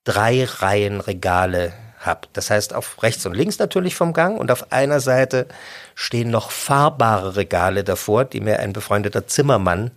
[0.04, 2.28] drei Reihen Regale habe.
[2.34, 5.48] Das heißt, auf rechts und links natürlich vom Gang und auf einer Seite
[5.96, 9.92] stehen noch fahrbare Regale davor, die mir ein befreundeter Zimmermann,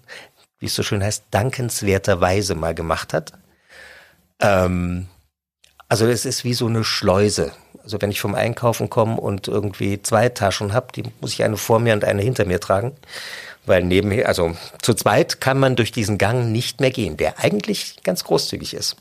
[0.59, 3.33] wie es so schön heißt, dankenswerterweise mal gemacht hat.
[4.41, 5.09] Ähm,
[5.89, 7.53] also es ist wie so eine Schleuse.
[7.83, 11.57] Also wenn ich vom Einkaufen komme und irgendwie zwei Taschen habe, die muss ich eine
[11.57, 12.97] vor mir und eine hinter mir tragen.
[13.65, 18.03] Weil nebenher, also zu zweit kann man durch diesen Gang nicht mehr gehen, der eigentlich
[18.03, 18.97] ganz großzügig ist.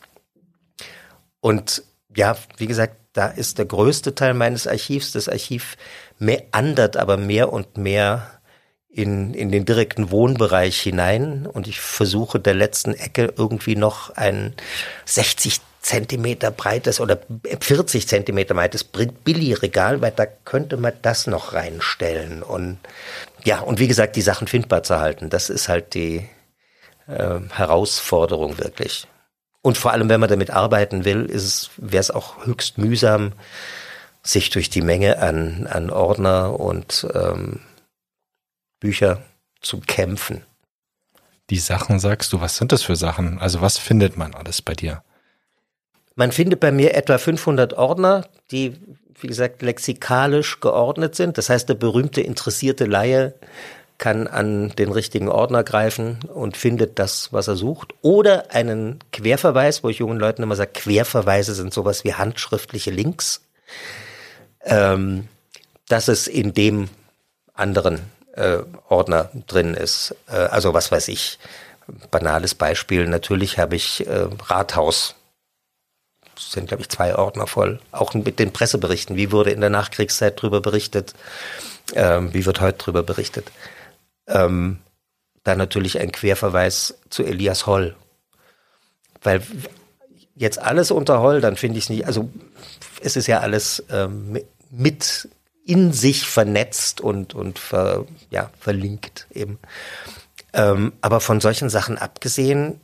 [1.39, 1.83] Und
[2.15, 5.11] ja, wie gesagt, da ist der größte Teil meines Archivs.
[5.11, 5.77] Das Archiv
[6.17, 8.41] meandert aber mehr und mehr
[8.89, 14.53] in, in den direkten Wohnbereich hinein und ich versuche der letzten Ecke irgendwie noch ein
[15.05, 17.19] 60 Zentimeter breites oder
[17.59, 22.77] 40 Zentimeter breites Billy-Regal, weil da könnte man das noch reinstellen und
[23.43, 26.27] ja, und wie gesagt, die Sachen findbar zu halten, das ist halt die
[27.07, 29.07] äh, Herausforderung wirklich.
[29.61, 31.27] Und vor allem, wenn man damit arbeiten will,
[31.77, 33.33] wäre es auch höchst mühsam,
[34.23, 37.59] sich durch die Menge an, an Ordner und ähm,
[38.79, 39.21] Bücher
[39.61, 40.43] zu kämpfen.
[41.49, 43.39] Die Sachen sagst du, was sind das für Sachen?
[43.39, 45.03] Also was findet man alles bei dir?
[46.15, 48.79] Man findet bei mir etwa 500 Ordner, die,
[49.19, 51.37] wie gesagt, lexikalisch geordnet sind.
[51.37, 53.35] Das heißt, der berühmte interessierte Laie
[54.01, 57.93] kann an den richtigen Ordner greifen und findet das, was er sucht.
[58.01, 63.43] Oder einen Querverweis, wo ich jungen Leuten immer sage, Querverweise sind sowas wie handschriftliche Links.
[64.65, 65.27] Ähm,
[65.87, 66.89] dass es in dem
[67.53, 68.01] anderen
[68.33, 68.57] äh,
[68.89, 70.15] Ordner drin ist.
[70.27, 71.37] Äh, also was weiß ich,
[72.09, 73.07] banales Beispiel.
[73.07, 75.13] Natürlich habe ich äh, Rathaus.
[76.39, 77.79] Sind, glaube ich, zwei Ordner voll.
[77.91, 79.15] Auch mit den Presseberichten.
[79.15, 81.13] Wie wurde in der Nachkriegszeit drüber berichtet?
[81.93, 83.51] Ähm, wie wird heute drüber berichtet?
[84.27, 84.79] Ähm,
[85.43, 87.95] dann natürlich ein Querverweis zu Elias Holl.
[89.21, 89.41] Weil
[90.35, 92.29] jetzt alles unter Holl, dann finde ich es nicht, also
[93.01, 95.29] es ist ja alles ähm, mit
[95.65, 99.59] in sich vernetzt und, und ver, ja, verlinkt eben.
[100.53, 102.81] Ähm, aber von solchen Sachen abgesehen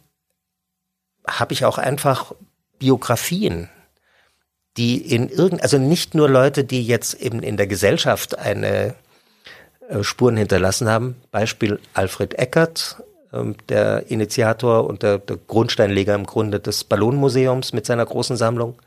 [1.28, 2.34] habe ich auch einfach
[2.80, 3.70] Biografien,
[4.78, 8.96] die in irgend, also nicht nur Leute, die jetzt eben in der Gesellschaft eine
[10.02, 11.16] Spuren hinterlassen haben.
[11.32, 17.86] Beispiel Alfred Eckert, ähm, der Initiator und der, der, Grundsteinleger im Grunde des Ballonmuseums mit
[17.86, 18.82] seiner großen Sammlung,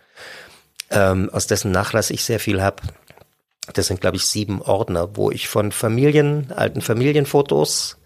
[0.90, 2.82] ähm, aus dessen Nachlass ich sehr viel habe.
[3.74, 7.98] Das sind, glaube ich, sieben Ordner, wo ich von Familien, alten Familienfotos,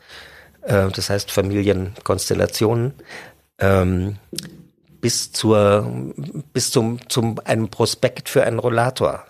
[0.62, 2.94] äh, das heißt Familienkonstellationen,
[3.58, 4.16] ähm,
[5.00, 6.12] bis zur,
[6.52, 9.24] bis zum, zum einem Prospekt für einen Rollator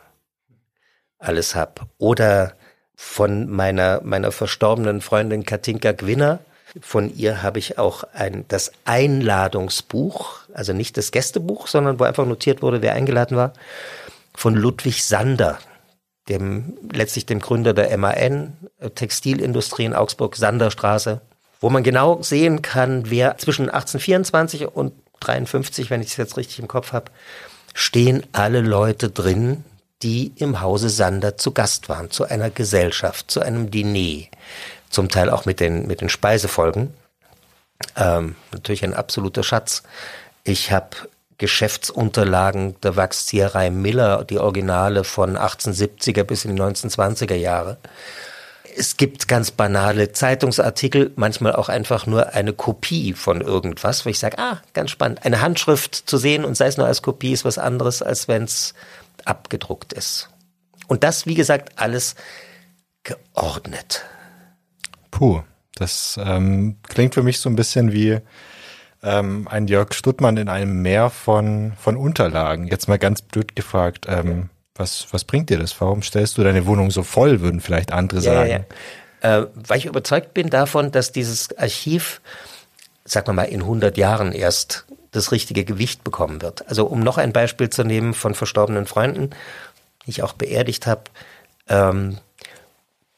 [1.18, 1.86] alles hab.
[1.98, 2.54] Oder
[2.96, 6.40] von meiner, meiner verstorbenen Freundin Katinka Gwinner.
[6.80, 12.26] Von ihr habe ich auch ein, das Einladungsbuch, also nicht das Gästebuch, sondern wo einfach
[12.26, 13.52] notiert wurde, wer eingeladen war,
[14.34, 15.58] von Ludwig Sander
[16.28, 18.56] dem, letztlich dem Gründer der MAN,
[18.94, 21.20] Textilindustrie in Augsburg, Sanderstraße,
[21.60, 26.58] wo man genau sehen kann, wer zwischen 1824 und 53, wenn ich es jetzt richtig
[26.58, 27.10] im Kopf habe,
[27.72, 29.64] stehen alle Leute drin,
[30.02, 34.26] die im Hause Sander zu Gast waren, zu einer Gesellschaft, zu einem Diner,
[34.90, 36.92] zum Teil auch mit den, mit den Speisefolgen.
[37.96, 39.82] Ähm, natürlich ein absoluter Schatz.
[40.44, 40.88] Ich habe
[41.38, 47.78] Geschäftsunterlagen der Wachszieherei Miller, die Originale von 1870er bis in die 1920er Jahre.
[48.76, 54.18] Es gibt ganz banale Zeitungsartikel, manchmal auch einfach nur eine Kopie von irgendwas, wo ich
[54.18, 55.24] sage, ah, ganz spannend.
[55.24, 58.44] Eine Handschrift zu sehen und sei es nur als Kopie ist was anderes, als wenn
[58.44, 58.74] es
[59.24, 60.30] abgedruckt ist.
[60.86, 62.14] Und das, wie gesagt, alles
[63.02, 64.04] geordnet.
[65.10, 65.42] Puh,
[65.74, 68.20] das ähm, klingt für mich so ein bisschen wie
[69.02, 72.66] ähm, ein Jörg Stuttmann in einem Meer von, von Unterlagen.
[72.66, 75.80] Jetzt mal ganz blöd gefragt, ähm, was, was bringt dir das?
[75.80, 78.50] Warum stellst du deine Wohnung so voll, würden vielleicht andere ja, sagen?
[78.50, 78.60] Ja,
[79.22, 79.38] ja.
[79.38, 82.20] Äh, weil ich überzeugt bin davon, dass dieses Archiv,
[83.04, 86.68] sagen wir mal, in 100 Jahren erst das richtige Gewicht bekommen wird.
[86.68, 89.30] Also um noch ein Beispiel zu nehmen von verstorbenen Freunden,
[90.04, 91.04] die ich auch beerdigt habe,
[91.68, 92.18] ähm,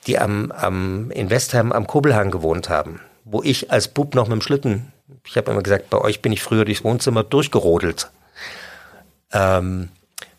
[0.07, 4.35] die am, am in Westheim am Kobelhang gewohnt haben, wo ich als Bub noch mit
[4.35, 4.93] dem Schlitten
[5.25, 8.11] ich habe immer gesagt, bei euch bin ich früher durchs Wohnzimmer durchgerodelt.
[9.33, 9.91] Ähm,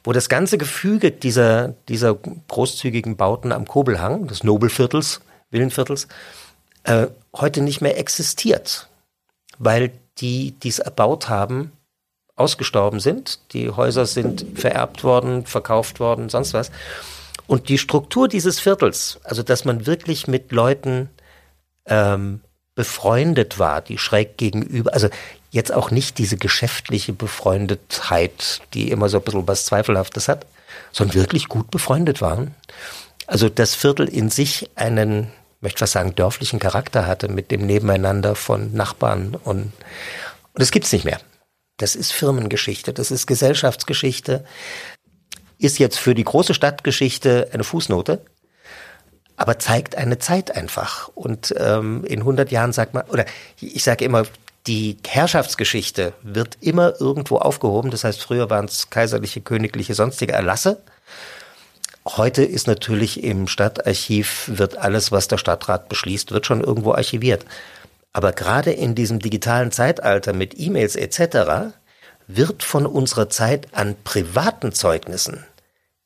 [0.04, 6.08] wo das ganze Gefüge dieser, dieser großzügigen Bauten am Kobelhang, des Nobelviertels, Villenviertels,
[6.84, 8.88] äh, heute nicht mehr existiert.
[9.58, 11.72] Weil die, die es erbaut haben,
[12.36, 13.40] ausgestorben sind.
[13.54, 16.72] Die Häuser sind vererbt worden, verkauft worden, sonst was.
[17.48, 21.10] Und die Struktur dieses Viertels, also dass man wirklich mit Leuten
[21.86, 22.42] ähm,
[22.76, 25.10] befreundet war, die schräg gegenüber, also
[25.52, 30.46] jetzt auch nicht diese geschäftliche Befreundetheit, die immer so ein bisschen was Zweifelhaftes hat,
[30.92, 32.54] sondern wirklich gut befreundet waren.
[33.26, 38.36] Also das Viertel in sich einen, möchte was sagen, dörflichen Charakter hatte mit dem Nebeneinander
[38.36, 39.74] von Nachbarn und, und
[40.54, 41.20] das gibt's nicht mehr.
[41.78, 44.43] Das ist Firmengeschichte, das ist Gesellschaftsgeschichte,
[45.60, 48.22] ist jetzt für die große Stadtgeschichte eine Fußnote,
[49.36, 51.10] aber zeigt eine Zeit einfach.
[51.10, 53.26] Und ähm, in 100 Jahren sagt man, oder
[53.60, 54.24] ich sage immer,
[54.65, 57.91] die Herrschaftsgeschichte wird immer irgendwo aufgehoben.
[57.91, 60.82] Das heißt, früher waren es kaiserliche, königliche, sonstige Erlasse.
[62.15, 67.46] Heute ist natürlich im Stadtarchiv, wird alles, was der Stadtrat beschließt, wird schon irgendwo archiviert.
[68.13, 71.76] Aber gerade in diesem digitalen Zeitalter mit E-Mails etc.
[72.28, 75.46] wird von unserer Zeit an privaten Zeugnissen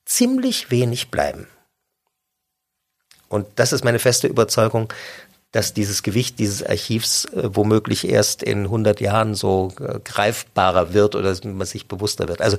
[0.05, 1.47] ziemlich wenig bleiben.
[3.29, 4.91] Und das ist meine feste Überzeugung,
[5.51, 11.15] dass dieses Gewicht dieses Archivs äh, womöglich erst in 100 Jahren so äh, greifbarer wird
[11.15, 12.41] oder man sich bewusster wird.
[12.41, 12.57] Also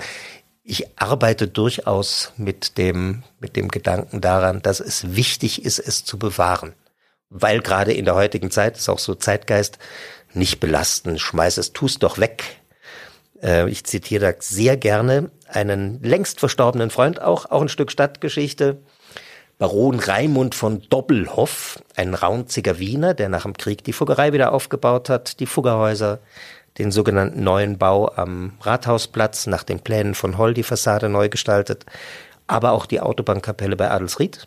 [0.64, 6.18] ich arbeite durchaus mit dem, mit dem Gedanken daran, dass es wichtig ist, es zu
[6.18, 6.75] bewahren.
[7.31, 9.79] Weil gerade in der heutigen Zeit ist auch so Zeitgeist,
[10.35, 12.44] nicht belasten, schmeiß es, tu's doch weg.
[13.42, 18.79] Äh, ich zitiere da sehr gerne einen längst verstorbenen Freund auch, auch ein Stück Stadtgeschichte.
[19.59, 25.09] Baron Raimund von Doppelhoff, ein raunziger Wiener, der nach dem Krieg die Fuggerei wieder aufgebaut
[25.09, 26.18] hat, die Fuggerhäuser,
[26.78, 31.85] den sogenannten neuen Bau am Rathausplatz nach den Plänen von Holl die Fassade neu gestaltet,
[32.46, 34.46] aber auch die Autobahnkapelle bei Adelsried.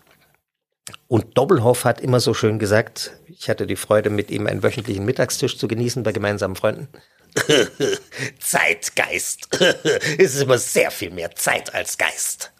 [1.08, 5.06] Und Doppelhoff hat immer so schön gesagt, ich hatte die Freude, mit ihm einen wöchentlichen
[5.06, 6.88] Mittagstisch zu genießen bei gemeinsamen Freunden.
[8.40, 9.48] Zeitgeist.
[10.18, 12.52] es ist immer sehr viel mehr Zeit als Geist.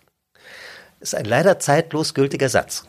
[1.00, 2.86] Ist ein leider zeitlos gültiger Satz.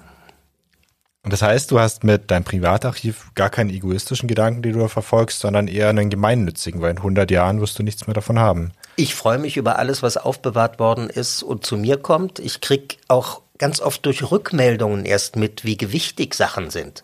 [1.26, 5.40] Und das heißt, du hast mit deinem Privatarchiv gar keinen egoistischen Gedanken, den du verfolgst,
[5.40, 8.70] sondern eher einen gemeinnützigen, weil in 100 Jahren wirst du nichts mehr davon haben.
[8.94, 12.38] Ich freue mich über alles, was aufbewahrt worden ist und zu mir kommt.
[12.38, 17.02] Ich krieg auch ganz oft durch Rückmeldungen erst mit, wie gewichtig Sachen sind.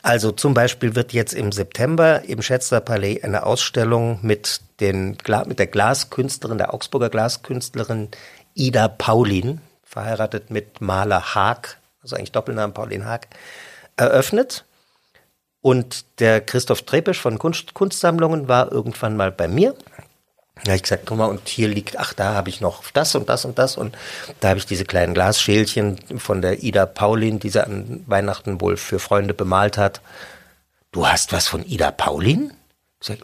[0.00, 5.58] Also zum Beispiel wird jetzt im September im Schätzler Palais eine Ausstellung mit, den, mit
[5.58, 8.08] der Glaskünstlerin, der Augsburger Glaskünstlerin
[8.54, 13.28] Ida Paulin, verheiratet mit Maler Haag, also eigentlich Doppelnamen Paulin Haag,
[13.96, 14.64] eröffnet.
[15.60, 19.74] Und der Christoph Trepisch von Kunst, Kunstsammlungen war irgendwann mal bei mir
[20.64, 23.14] da habe ich gesagt, guck mal, und hier liegt, ach, da habe ich noch das
[23.14, 23.76] und das und das.
[23.76, 23.96] Und
[24.40, 28.78] da habe ich diese kleinen Glasschälchen von der Ida Paulin, die sie an Weihnachten wohl
[28.78, 30.00] für Freunde bemalt hat.
[30.92, 32.52] Du hast was von Ida Paulin?
[33.00, 33.18] Ich sag,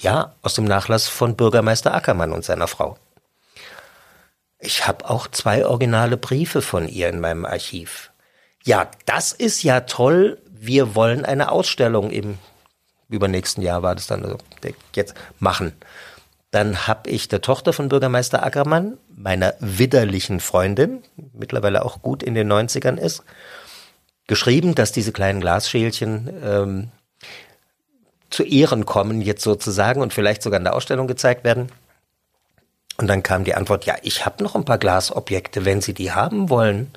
[0.00, 2.96] ja, aus dem Nachlass von Bürgermeister Ackermann und seiner Frau.
[4.64, 8.12] Ich habe auch zwei originale Briefe von ihr in meinem Archiv.
[8.62, 10.40] Ja, das ist ja toll.
[10.48, 12.38] Wir wollen eine Ausstellung im
[13.08, 14.38] übernächsten Jahr war das dann also
[14.94, 15.72] jetzt machen.
[16.52, 22.34] Dann habe ich der Tochter von Bürgermeister Ackermann, meiner widderlichen Freundin, mittlerweile auch gut in
[22.34, 23.24] den 90ern ist,
[24.28, 26.88] geschrieben, dass diese kleinen Glasschälchen ähm,
[28.30, 31.68] zu Ehren kommen, jetzt sozusagen, und vielleicht sogar in der Ausstellung gezeigt werden.
[32.98, 36.12] Und dann kam die Antwort, ja, ich habe noch ein paar Glasobjekte, wenn Sie die
[36.12, 36.90] haben wollen.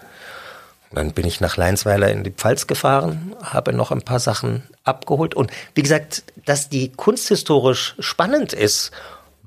[0.91, 5.36] Dann bin ich nach Leinsweiler in die Pfalz gefahren, habe noch ein paar Sachen abgeholt.
[5.36, 8.91] Und wie gesagt, dass die kunsthistorisch spannend ist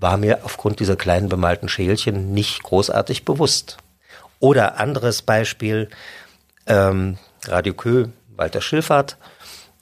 [0.01, 3.79] war mir aufgrund dieser kleinen bemalten Schälchen nicht großartig bewusst.
[4.41, 5.89] Oder anderes Beispiel,
[6.67, 9.17] ähm, Radio Kö, Walter Schilfert,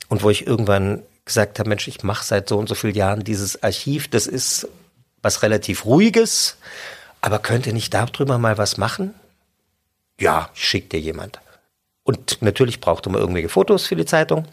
[0.08, 3.24] und wo ich irgendwann gesagt habe, Mensch, ich mache seit so und so vielen Jahren
[3.24, 4.68] dieses Archiv, das ist
[5.26, 6.56] was relativ Ruhiges,
[7.20, 9.14] aber könnte nicht darüber mal was machen?
[10.20, 11.40] Ja, ich schick dir jemand.
[12.04, 14.46] Und natürlich brauchte man irgendwelche Fotos für die Zeitung.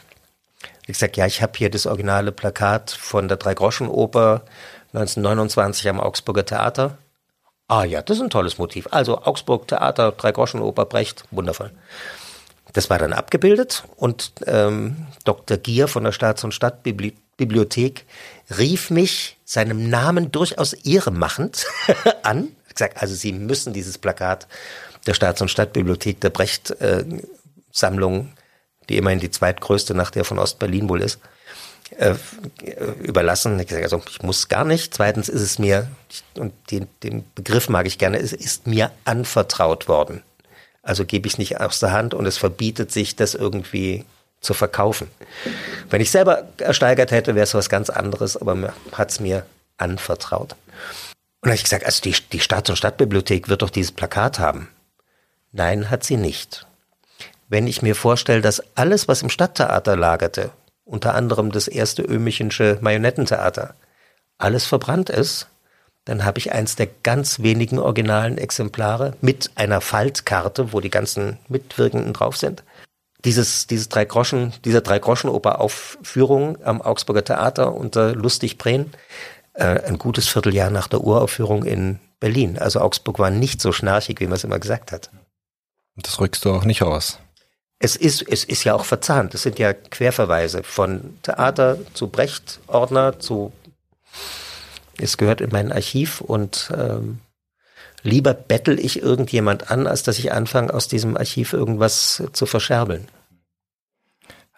[0.87, 4.41] Ich sag, ja, ich habe hier das originale Plakat von der Drei-Groschen-Oper
[4.93, 6.97] 1929 am Augsburger Theater.
[7.67, 8.87] Ah ja, das ist ein tolles Motiv.
[8.91, 11.71] Also Augsburg Theater, Dreigroschenoper, Brecht, wundervoll.
[12.73, 15.57] Das war dann abgebildet und ähm, Dr.
[15.57, 18.05] Gier von der Staats- und Stadtbibliothek
[18.57, 21.67] rief mich seinem Namen durchaus ehremachend
[22.23, 22.55] an.
[22.67, 24.47] Ich gesagt, also Sie müssen dieses Plakat
[25.05, 28.33] der Staats- und Stadtbibliothek der Brecht-Sammlung,
[28.89, 31.19] die immerhin die zweitgrößte nach der von Ostberlin wohl ist,
[31.91, 32.15] äh,
[33.03, 33.59] überlassen.
[33.59, 34.95] Ich sage, also ich muss gar nicht.
[34.95, 35.87] Zweitens ist es mir,
[36.33, 40.23] und den, den Begriff mag ich gerne, es ist mir anvertraut worden.
[40.81, 44.03] Also gebe ich nicht aus der Hand und es verbietet sich, das irgendwie
[44.43, 45.09] zu verkaufen.
[45.89, 49.45] Wenn ich selber ersteigert hätte, wäre es was ganz anderes, aber mir hat es mir
[49.77, 50.55] anvertraut.
[51.41, 54.69] Und habe ich gesagt, also die, die Stadt- und Stadtbibliothek wird doch dieses Plakat haben.
[55.51, 56.65] Nein, hat sie nicht.
[57.49, 60.51] Wenn ich mir vorstelle, dass alles, was im Stadttheater lagerte,
[60.85, 63.75] unter anderem das erste Ömichensche Marionettentheater,
[64.37, 65.47] alles verbrannt ist,
[66.05, 71.37] dann habe ich eins der ganz wenigen originalen Exemplare mit einer Faltkarte, wo die ganzen
[71.47, 72.63] Mitwirkenden drauf sind.
[73.25, 78.91] Dieses, dieses drei Groschen, dieser drei Groschen Oper Aufführung am Augsburger Theater unter Lustig Prehn,
[79.53, 82.57] äh, ein gutes Vierteljahr nach der Uraufführung in Berlin.
[82.57, 85.09] Also Augsburg war nicht so schnarchig, wie man es immer gesagt hat.
[85.95, 87.19] Das rückst du auch nicht aus.
[87.79, 89.33] Es ist, es ist ja auch verzahnt.
[89.35, 93.51] Es sind ja Querverweise von Theater zu Brecht-Ordner zu.
[94.97, 97.19] Es gehört in mein Archiv und ähm,
[98.03, 103.07] lieber bettel ich irgendjemand an, als dass ich anfange, aus diesem Archiv irgendwas zu verscherbeln.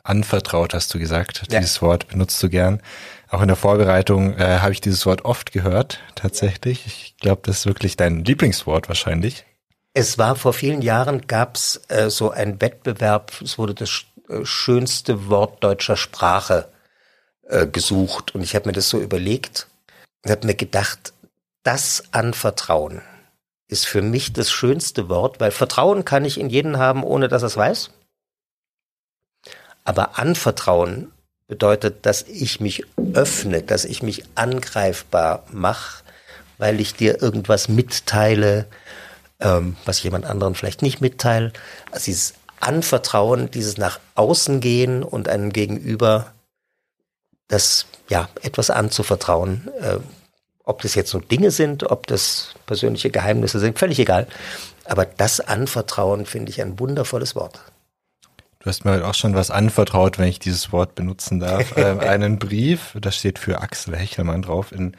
[0.05, 1.43] Anvertraut hast du gesagt.
[1.49, 1.59] Ja.
[1.59, 2.81] Dieses Wort benutzt du gern.
[3.29, 6.85] Auch in der Vorbereitung äh, habe ich dieses Wort oft gehört, tatsächlich.
[6.85, 9.45] Ich glaube, das ist wirklich dein Lieblingswort wahrscheinlich.
[9.93, 15.29] Es war vor vielen Jahren, gab's äh, so ein Wettbewerb, es wurde das äh, schönste
[15.29, 16.69] Wort deutscher Sprache
[17.47, 19.67] äh, gesucht und ich habe mir das so überlegt
[20.23, 21.13] und habe mir gedacht,
[21.63, 23.01] das Anvertrauen,
[23.67, 27.43] ist für mich das schönste Wort, weil Vertrauen kann ich in jeden haben, ohne dass
[27.43, 27.89] er es weiß.
[29.85, 31.11] Aber Anvertrauen
[31.47, 32.83] bedeutet, dass ich mich
[33.13, 36.03] öffne, dass ich mich angreifbar mache,
[36.57, 38.65] weil ich dir irgendwas mitteile,
[39.39, 41.53] ähm, was jemand anderen vielleicht nicht mitteile.
[41.91, 46.33] Also dieses Anvertrauen, dieses nach außen gehen und einem Gegenüber
[47.47, 49.97] das ja etwas anzuvertrauen, äh,
[50.63, 54.27] ob das jetzt nur Dinge sind, ob das persönliche Geheimnisse sind, völlig egal.
[54.85, 57.59] Aber das Anvertrauen finde ich ein wundervolles Wort.
[58.65, 61.73] Du hast mir halt auch schon was anvertraut, wenn ich dieses Wort benutzen darf.
[61.77, 64.97] ähm, einen Brief, da steht für Axel Hechelmann drauf in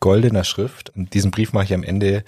[0.00, 0.90] goldener Schrift.
[0.90, 2.24] Und diesen Brief mache ich am Ende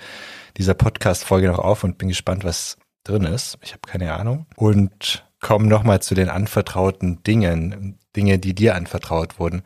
[0.57, 3.59] dieser Podcast-Folge noch auf und bin gespannt, was drin ist.
[3.61, 4.47] Ich habe keine Ahnung.
[4.55, 9.63] Und komme nochmal zu den anvertrauten Dingen, Dinge, die dir anvertraut wurden.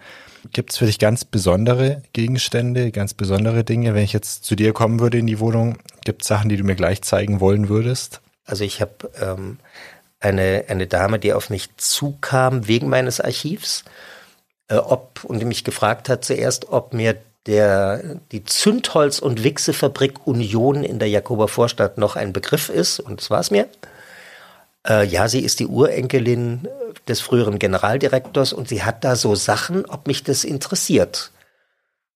[0.50, 3.92] Gibt es für dich ganz besondere Gegenstände, ganz besondere Dinge?
[3.92, 5.76] Wenn ich jetzt zu dir kommen würde in die Wohnung,
[6.06, 8.22] gibt es Sachen, die du mir gleich zeigen wollen würdest?
[8.46, 9.58] Also ich habe ähm,
[10.20, 13.84] eine, eine Dame, die auf mich zukam wegen meines Archivs,
[14.68, 17.16] äh, ob und die mich gefragt hat zuerst, ob mir
[17.46, 23.20] der die Zündholz- und Wichsefabrik Union in der Jakober Vorstadt noch ein Begriff ist, und
[23.20, 23.66] das war es mir.
[24.86, 26.68] Äh, ja, sie ist die Urenkelin
[27.08, 31.32] des früheren Generaldirektors und sie hat da so Sachen, ob mich das interessiert.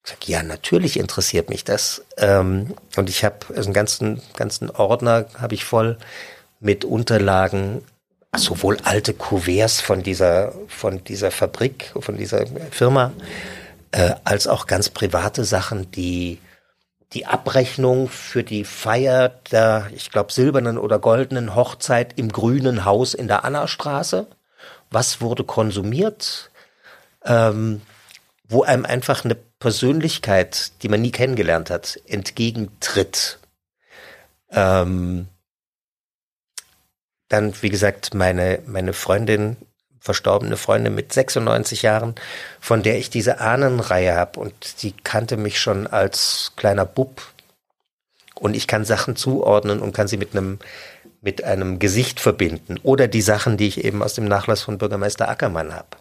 [0.05, 2.05] Ich sag, ja, natürlich interessiert mich das.
[2.19, 5.99] Ähm, und ich habe also einen ganzen, ganzen Ordner habe ich voll
[6.61, 7.83] mit Unterlagen,
[8.37, 13.13] sowohl alte Kuverts von dieser, von dieser Fabrik, von dieser Firma,
[13.93, 16.41] äh, als auch ganz private Sachen, die
[17.13, 23.15] die Abrechnung für die Feier der, ich glaube, silbernen oder goldenen Hochzeit im grünen Haus
[23.15, 24.27] in der Annastraße.
[24.91, 26.51] Was wurde konsumiert?
[27.25, 27.83] Ähm,
[28.49, 33.39] wo einem einfach eine Persönlichkeit, die man nie kennengelernt hat, entgegentritt.
[34.51, 35.29] Ähm,
[37.35, 39.57] dann, wie gesagt, meine, meine Freundin
[40.05, 42.15] verstorbene Freundin mit 96 Jahren,
[42.61, 47.23] von der ich diese Ahnenreihe habe und die kannte mich schon als kleiner Bub
[48.35, 50.59] und ich kann Sachen zuordnen und kann sie mit einem
[51.23, 55.27] mit einem Gesicht verbinden oder die Sachen, die ich eben aus dem Nachlass von Bürgermeister
[55.27, 55.97] Ackermann habe.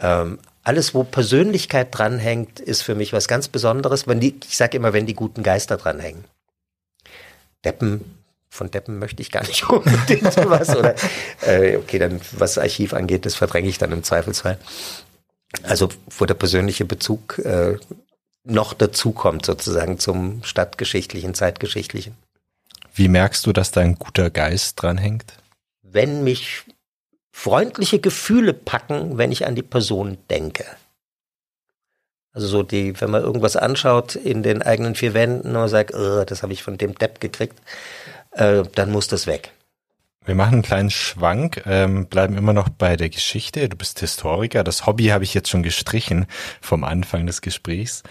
[0.00, 4.06] Ähm, alles, wo Persönlichkeit dranhängt, ist für mich was ganz Besonderes.
[4.06, 6.24] Wenn die, ich sage immer, wenn die guten Geister dranhängen.
[7.66, 8.17] Deppen
[8.50, 10.74] von Deppen möchte ich gar nicht unbedingt was.
[10.76, 10.94] Oder
[11.46, 14.58] äh, okay, dann was Archiv angeht, das verdränge ich dann im Zweifelsfall.
[15.62, 17.76] Also wo der persönliche Bezug äh,
[18.44, 22.14] noch dazukommt, sozusagen zum stadtgeschichtlichen, zeitgeschichtlichen.
[22.94, 25.34] Wie merkst du, dass da ein guter Geist dranhängt?
[25.82, 26.64] Wenn mich
[27.32, 30.64] freundliche Gefühle packen, wenn ich an die Person denke.
[32.32, 36.24] Also so die, wenn man irgendwas anschaut in den eigenen vier Wänden und sagt, oh,
[36.24, 37.60] das habe ich von dem Depp gekriegt,
[38.32, 39.52] äh, dann muss das weg.
[40.24, 43.66] Wir machen einen kleinen Schwank, ähm, bleiben immer noch bei der Geschichte.
[43.68, 44.62] Du bist Historiker.
[44.62, 46.26] Das Hobby habe ich jetzt schon gestrichen
[46.60, 48.02] vom Anfang des Gesprächs.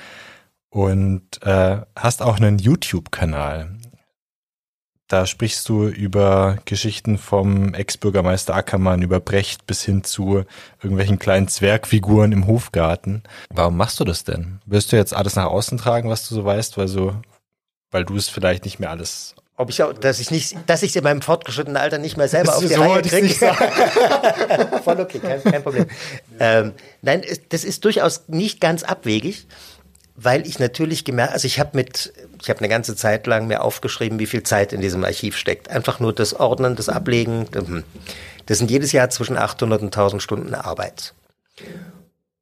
[0.69, 3.77] Und äh, hast auch einen YouTube-Kanal.
[5.07, 10.43] Da sprichst du über Geschichten vom Ex-Bürgermeister Ackermann, über Brecht bis hin zu
[10.81, 13.23] irgendwelchen kleinen Zwergfiguren im Hofgarten.
[13.49, 14.59] Warum machst du das denn?
[14.65, 17.15] Wirst du jetzt alles nach außen tragen, was du so weißt, weil so,
[17.91, 20.91] weil du es vielleicht nicht mehr alles ob ich auch, dass ich nicht, dass ich
[20.91, 23.33] es in meinem fortgeschrittenen Alter nicht mehr selber auf die so Reihe kriege.
[24.83, 25.87] Voll okay, kein, kein Problem.
[26.39, 29.47] Ähm, nein, das ist durchaus nicht ganz abwegig,
[30.15, 33.63] weil ich natürlich gemerkt, also ich habe mit, ich habe eine ganze Zeit lang mir
[33.63, 35.69] aufgeschrieben, wie viel Zeit in diesem Archiv steckt.
[35.69, 37.47] Einfach nur das Ordnen, das Ablegen.
[37.51, 37.83] Hm.
[38.45, 41.15] Das sind jedes Jahr zwischen 800 und 1000 Stunden Arbeit.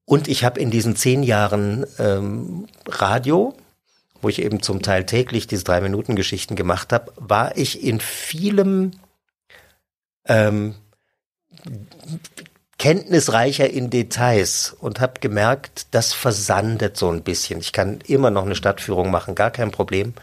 [0.04, 3.56] Und ich habe in diesen zehn Jahren ähm, Radio,
[4.26, 8.00] wo ich eben zum Teil täglich diese drei Minuten Geschichten gemacht habe, war ich in
[8.00, 8.90] vielem
[10.26, 10.74] ähm,
[12.80, 17.60] kenntnisreicher in Details und habe gemerkt, das versandet so ein bisschen.
[17.60, 20.16] Ich kann immer noch eine Stadtführung machen, gar kein Problem.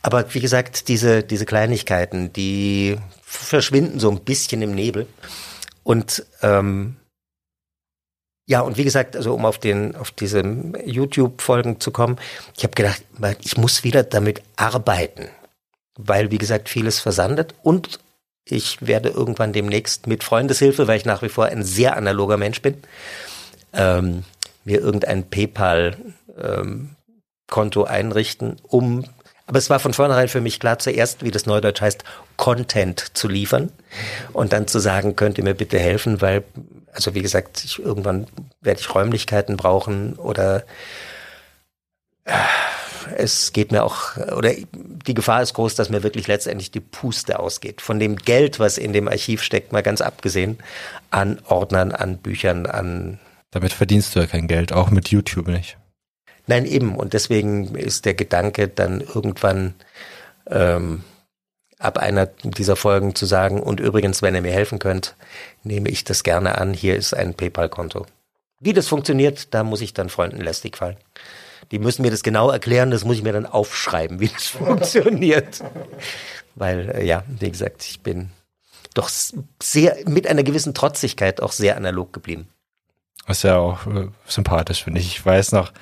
[0.00, 5.06] Aber wie gesagt, diese, diese Kleinigkeiten, die verschwinden so ein bisschen im Nebel.
[5.82, 6.96] Und ähm,
[8.50, 10.42] ja, und wie gesagt, also um auf den, auf diese
[10.84, 12.16] YouTube-Folgen zu kommen,
[12.56, 13.04] ich habe gedacht,
[13.44, 15.28] ich muss wieder damit arbeiten,
[15.96, 18.00] weil wie gesagt vieles versandet und
[18.44, 22.60] ich werde irgendwann demnächst mit Freundeshilfe, weil ich nach wie vor ein sehr analoger Mensch
[22.60, 22.74] bin,
[23.72, 24.24] ähm,
[24.64, 29.04] mir irgendein PayPal-Konto ähm, einrichten, um
[29.46, 32.04] aber es war von vornherein für mich klar, zuerst, wie das Neudeutsch heißt,
[32.36, 33.72] Content zu liefern
[34.32, 36.44] und dann zu sagen, könnt ihr mir bitte helfen, weil
[36.92, 38.26] also wie gesagt, ich, irgendwann
[38.60, 40.64] werde ich Räumlichkeiten brauchen oder
[42.24, 42.32] äh,
[43.16, 44.52] es geht mir auch, oder
[45.06, 47.80] die Gefahr ist groß, dass mir wirklich letztendlich die Puste ausgeht.
[47.80, 50.58] Von dem Geld, was in dem Archiv steckt, mal ganz abgesehen,
[51.10, 53.18] an Ordnern, an Büchern, an.
[53.50, 55.76] Damit verdienst du ja kein Geld, auch mit YouTube nicht.
[56.46, 56.96] Nein, eben.
[56.96, 59.74] Und deswegen ist der Gedanke dann irgendwann
[60.48, 61.04] ähm,
[61.80, 65.16] ab einer dieser Folgen zu sagen, und übrigens, wenn ihr mir helfen könnt,
[65.64, 66.74] nehme ich das gerne an.
[66.74, 68.06] Hier ist ein PayPal-Konto.
[68.60, 70.98] Wie das funktioniert, da muss ich dann Freunden lästig fallen.
[71.70, 75.64] Die müssen mir das genau erklären, das muss ich mir dann aufschreiben, wie das funktioniert.
[76.54, 78.30] Weil, äh, ja, wie gesagt, ich bin
[78.94, 79.08] doch
[79.62, 82.48] sehr, mit einer gewissen Trotzigkeit auch sehr analog geblieben.
[83.26, 85.06] Ist ja auch äh, sympathisch, finde ich.
[85.06, 85.72] Ich weiß noch,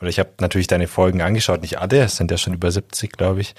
[0.00, 3.12] oder ich habe natürlich deine Folgen angeschaut, nicht alle, es sind ja schon über 70,
[3.12, 3.54] glaube ich.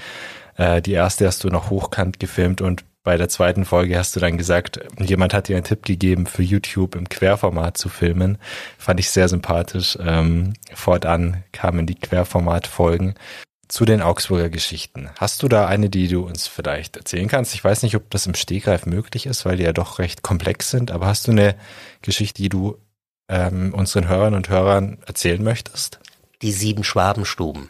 [0.55, 4.19] Äh, die erste hast du noch hochkant gefilmt und bei der zweiten Folge hast du
[4.19, 8.39] dann gesagt, jemand hat dir einen Tipp gegeben, für YouTube im Querformat zu filmen.
[8.79, 9.95] Fand ich sehr sympathisch.
[10.01, 13.13] Ähm, fortan kamen die Querformat-Folgen
[13.67, 15.09] zu den Augsburger Geschichten.
[15.19, 17.53] Hast du da eine, die du uns vielleicht erzählen kannst?
[17.53, 20.71] Ich weiß nicht, ob das im Stegreif möglich ist, weil die ja doch recht komplex
[20.71, 21.55] sind, aber hast du eine
[22.01, 22.79] Geschichte, die du
[23.29, 25.99] ähm, unseren Hörern und Hörern erzählen möchtest?
[26.41, 27.69] Die sieben Schwabenstuben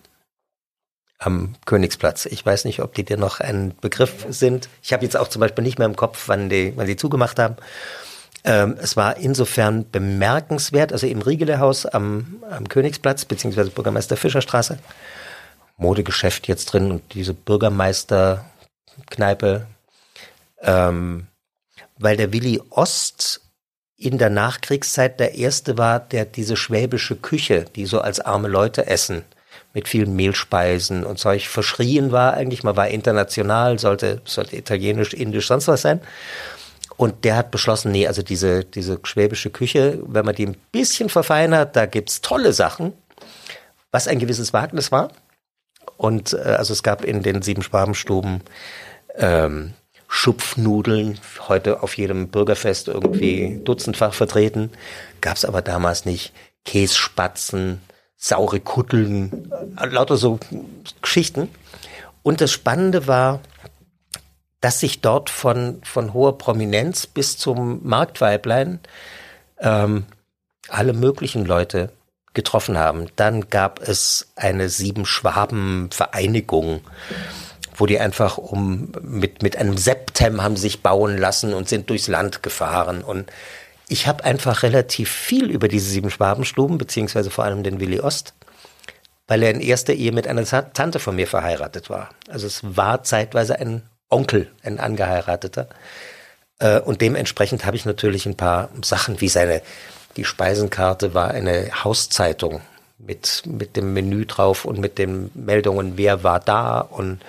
[1.18, 2.26] am Königsplatz.
[2.26, 4.70] Ich weiß nicht, ob die dir noch ein Begriff sind.
[4.82, 7.39] Ich habe jetzt auch zum Beispiel nicht mehr im Kopf, wann die, wann die zugemacht
[7.39, 7.55] haben.
[8.43, 14.78] Ähm, es war insofern bemerkenswert, also im Riegelehaus am, am Königsplatz, beziehungsweise Bürgermeister Fischerstraße,
[15.78, 19.66] Modegeschäft jetzt drin und diese Bürgermeisterkneipe,
[20.61, 21.26] ähm,
[21.97, 23.41] weil der Willi Ost
[23.97, 28.86] in der Nachkriegszeit der erste war, der diese schwäbische Küche, die so als arme Leute
[28.86, 29.24] essen,
[29.76, 32.63] mit vielen Mehlspeisen und solch verschrien war eigentlich.
[32.63, 35.99] Man war international, sollte, sollte italienisch, indisch, sonst was sein.
[36.97, 41.09] Und der hat beschlossen, nee, also diese, diese schwäbische Küche, wenn man die ein bisschen
[41.09, 42.93] verfeinert, da gibt's tolle Sachen,
[43.91, 45.11] was ein gewisses Wagnis war.
[45.97, 48.41] Und äh, also es gab in den sieben Schwabenstuben
[49.15, 49.73] ähm,
[50.07, 51.19] Schupfnudeln,
[51.49, 54.71] heute auf jedem Bürgerfest irgendwie dutzendfach vertreten,
[55.19, 56.32] gab's aber damals nicht.
[56.63, 57.82] Kässpatzen,
[58.18, 60.39] saure Kutteln, lauter so
[61.01, 61.49] Geschichten.
[62.24, 63.39] Und das Spannende war,
[64.61, 68.80] dass sich dort von, von hoher Prominenz bis zum Marktweiblein
[69.59, 70.05] ähm,
[70.70, 71.91] alle möglichen Leute
[72.34, 73.07] getroffen haben.
[73.16, 76.82] Dann gab es eine Sieben-Schwaben-Vereinigung,
[77.76, 82.07] wo die einfach um mit, mit einem Septem haben sich bauen lassen und sind durchs
[82.07, 83.32] Land gefahren und
[83.88, 88.33] ich habe einfach relativ viel über diese sieben Schwabenstuben, beziehungsweise vor allem den Willi Ost,
[89.27, 92.09] weil er in erster Ehe mit einer Tante von mir verheiratet war.
[92.29, 95.67] Also es war zeitweise ein Onkel, ein angeheirateter.
[96.59, 99.61] Äh, und dementsprechend habe ich natürlich ein paar Sachen wie seine,
[100.17, 102.61] die Speisenkarte war eine Hauszeitung
[102.97, 107.19] mit, mit dem Menü drauf und mit den Meldungen, wer war da und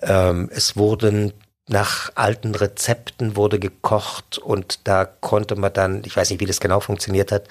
[0.00, 1.32] ähm, es wurden
[1.68, 6.60] nach alten Rezepten wurde gekocht und da konnte man dann, ich weiß nicht, wie das
[6.60, 7.48] genau funktioniert hat,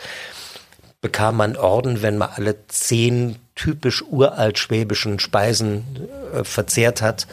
[0.99, 7.27] bekam man Orden, wenn man alle zehn typisch uralt schwäbischen Speisen äh, verzehrt hat.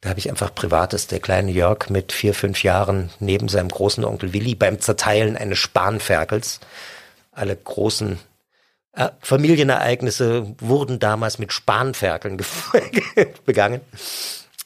[0.00, 4.04] Da habe ich einfach Privates, der kleine Jörg mit vier, fünf Jahren neben seinem großen
[4.04, 6.60] Onkel Willi beim Zerteilen eines Spanferkels.
[7.32, 8.18] Alle großen
[8.92, 12.38] äh, Familienereignisse wurden damals mit Spanferkeln
[13.44, 13.82] begangen.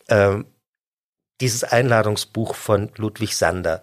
[0.08, 0.46] Ähm,
[1.40, 3.82] dieses Einladungsbuch von Ludwig Sander.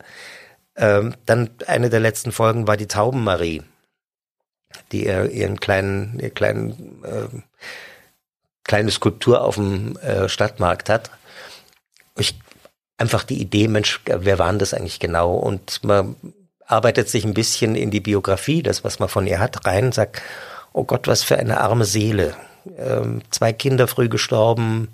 [0.75, 3.63] Ähm, dann eine der letzten Folgen war die Taubenmarie,
[4.91, 7.41] die er ihren kleinen, ihr kleinen, äh,
[8.63, 11.11] kleine Skulptur auf dem äh, Stadtmarkt hat.
[12.17, 12.39] Ich
[12.97, 15.33] einfach die Idee, Mensch, wer waren das eigentlich genau?
[15.33, 16.15] Und man
[16.65, 20.21] arbeitet sich ein bisschen in die Biografie, das, was man von ihr hat, rein, sagt,
[20.71, 22.35] oh Gott, was für eine arme Seele.
[22.77, 24.89] Ähm, zwei Kinder früh gestorben,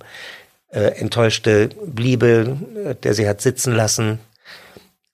[0.70, 4.20] äh, enttäuschte Liebe, äh, der sie hat sitzen lassen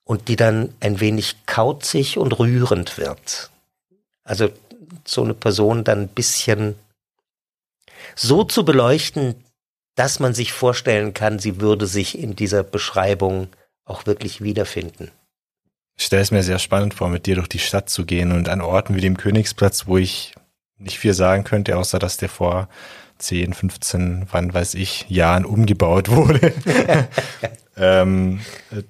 [0.04, 3.50] und die dann ein wenig kauzig und rührend wird.
[4.24, 4.50] Also
[5.04, 6.76] so eine Person dann ein bisschen
[8.14, 9.34] so zu beleuchten,
[9.94, 13.48] dass man sich vorstellen kann, sie würde sich in dieser Beschreibung
[13.84, 15.10] auch wirklich wiederfinden.
[15.96, 18.48] Ich stelle es mir sehr spannend vor, mit dir durch die Stadt zu gehen und
[18.48, 20.34] an Orten wie dem Königsplatz, wo ich
[20.78, 22.68] nicht viel sagen könnte, außer dass der vor
[23.18, 26.52] 10, 15, wann weiß ich, Jahren umgebaut wurde.
[27.76, 28.40] ähm,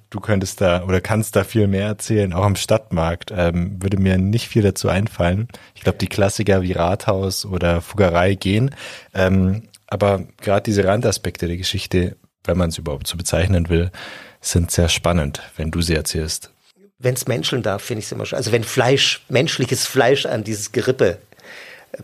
[0.09, 3.31] du könntest da oder kannst da viel mehr erzählen, auch am Stadtmarkt.
[3.35, 5.47] Ähm, würde mir nicht viel dazu einfallen.
[5.75, 8.73] Ich glaube, die Klassiker wie Rathaus oder Fuggerei gehen.
[9.13, 13.91] Ähm, aber gerade diese Randaspekte der Geschichte, wenn man es überhaupt so bezeichnen will,
[14.41, 16.51] sind sehr spannend, wenn du sie erzählst.
[16.97, 18.37] Wenn es menscheln darf, finde ich es immer schon.
[18.37, 21.19] Also wenn Fleisch, menschliches Fleisch an dieses Gerippe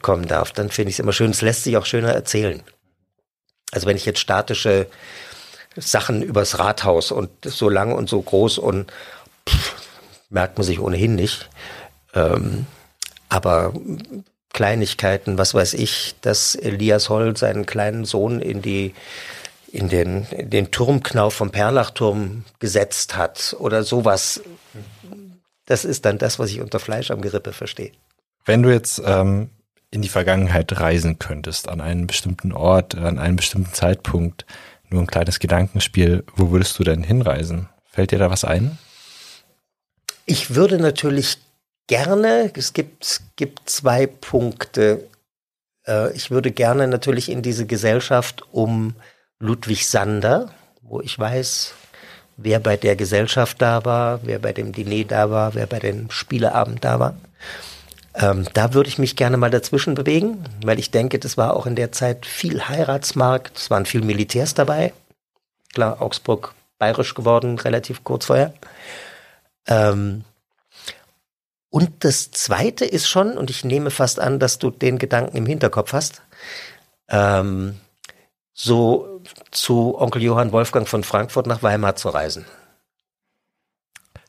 [0.01, 1.31] kommen darf, dann finde ich es immer schön.
[1.31, 2.61] Es lässt sich auch schöner erzählen.
[3.71, 4.87] Also wenn ich jetzt statische
[5.75, 8.91] Sachen übers Rathaus und so lang und so groß und
[9.47, 9.75] pff,
[10.29, 11.49] merkt man sich ohnehin nicht.
[12.13, 12.65] Ähm,
[13.29, 13.73] aber
[14.53, 18.93] Kleinigkeiten, was weiß ich, dass Elias Holl seinen kleinen Sohn in die
[19.71, 24.41] in den, in den Turmknauf vom Perlachturm gesetzt hat oder sowas.
[25.65, 27.91] Das ist dann das, was ich unter Fleisch am Gerippe verstehe.
[28.43, 29.49] Wenn du jetzt ähm,
[29.91, 34.45] in die Vergangenheit reisen könntest, an einen bestimmten Ort, an einen bestimmten Zeitpunkt,
[34.89, 37.69] nur ein kleines Gedankenspiel, wo würdest du denn hinreisen?
[37.83, 38.77] Fällt dir da was ein?
[40.25, 41.37] Ich würde natürlich
[41.87, 45.09] gerne, es gibt, gibt zwei Punkte.
[45.85, 48.95] Äh, ich würde gerne natürlich in diese Gesellschaft um
[49.39, 51.73] Ludwig Sander, wo ich weiß,
[52.37, 56.09] wer bei der Gesellschaft da war, wer bei dem Diner da war, wer bei dem
[56.11, 57.17] Spieleabend da war.
[58.14, 61.66] Ähm, da würde ich mich gerne mal dazwischen bewegen, weil ich denke, das war auch
[61.66, 64.93] in der Zeit viel Heiratsmarkt, es waren viel Militärs dabei.
[65.74, 68.53] Klar, Augsburg bayerisch geworden, relativ kurz vorher.
[69.68, 70.26] Ähm,
[71.70, 75.45] und das Zweite ist schon, und ich nehme fast an, dass du den Gedanken im
[75.45, 76.22] Hinterkopf hast,
[77.07, 77.80] ähm,
[78.53, 82.45] so zu Onkel Johann Wolfgang von Frankfurt nach Weimar zu reisen.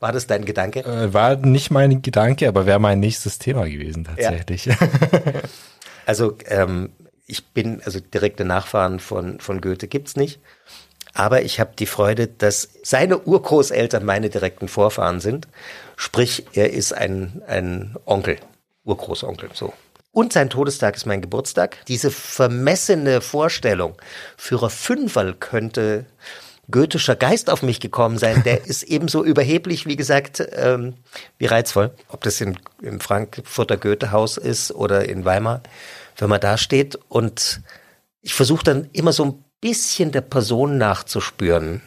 [0.02, 0.80] War das dein Gedanke?
[0.80, 4.64] Äh, war nicht mein Gedanke, aber wäre mein nächstes Thema gewesen tatsächlich.
[4.64, 4.74] Ja.
[6.06, 6.90] also ähm,
[7.28, 10.40] ich bin, also direkte Nachfahren von, von Goethe gibt's nicht.
[11.14, 15.46] Aber ich habe die Freude, dass seine Urgroßeltern meine direkten Vorfahren sind.
[15.94, 18.38] Sprich, er ist ein, ein Onkel,
[18.82, 19.72] Urgroßonkel, so.
[20.10, 21.78] Und sein Todestag ist mein Geburtstag.
[21.86, 23.94] Diese vermessene Vorstellung,
[24.36, 26.06] Führer Fünferl könnte
[26.72, 30.94] goethischer Geist auf mich gekommen sein, der ist ebenso überheblich, wie gesagt, ähm,
[31.38, 31.92] wie reizvoll.
[32.08, 35.62] Ob das in, im Frankfurter Goethehaus ist oder in Weimar,
[36.16, 36.98] wenn man da steht.
[37.08, 37.60] Und
[38.20, 41.80] ich versuche dann immer so ein bisschen der Person nachzuspüren.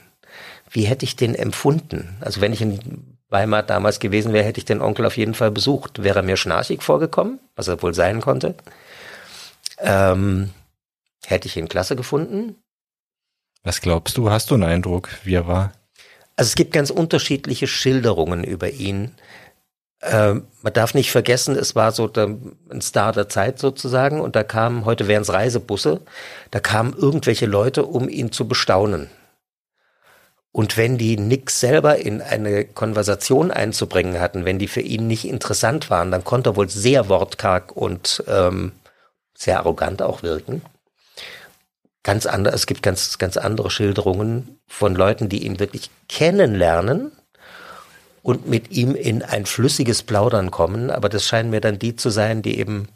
[0.69, 2.17] Wie hätte ich den empfunden?
[2.21, 5.51] Also wenn ich in Weimar damals gewesen wäre, hätte ich den Onkel auf jeden Fall
[5.51, 6.03] besucht.
[6.03, 8.55] Wäre er mir schnarchig vorgekommen, was er wohl sein konnte.
[9.79, 10.51] Ähm,
[11.25, 12.55] hätte ich ihn klasse gefunden.
[13.65, 14.29] Was glaubst du?
[14.29, 15.73] Hast du einen Eindruck, wie er war?
[16.37, 19.15] Also es gibt ganz unterschiedliche Schilderungen über ihn.
[20.01, 22.29] Ähm, man darf nicht vergessen, es war so der,
[22.69, 26.01] ein Star der Zeit sozusagen und da kamen, heute wären es Reisebusse,
[26.51, 29.09] da kamen irgendwelche Leute, um ihn zu bestaunen.
[30.51, 35.25] Und wenn die nix selber in eine Konversation einzubringen hatten, wenn die für ihn nicht
[35.25, 38.73] interessant waren, dann konnte er wohl sehr wortkarg und ähm,
[39.33, 40.61] sehr arrogant auch wirken.
[42.05, 47.11] Ganz andere, es gibt ganz, ganz andere Schilderungen von Leuten, die ihn wirklich kennenlernen
[48.21, 50.91] und mit ihm in ein flüssiges Plaudern kommen.
[50.91, 52.89] Aber das scheinen mir dann die zu sein, die eben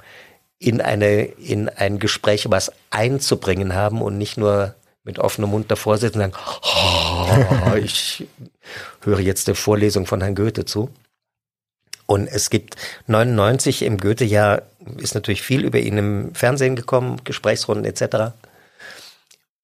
[0.59, 5.97] in eine, in ein Gespräch was einzubringen haben und nicht nur mit offenem Mund davor
[5.97, 8.27] sitzen und sagen, oh, ich
[9.01, 10.91] höre jetzt der Vorlesung von Herrn Goethe zu.
[12.05, 12.75] Und es gibt
[13.07, 14.61] 99 im Goethe-Jahr
[14.97, 18.33] ist natürlich viel über ihn im Fernsehen gekommen, Gesprächsrunden etc.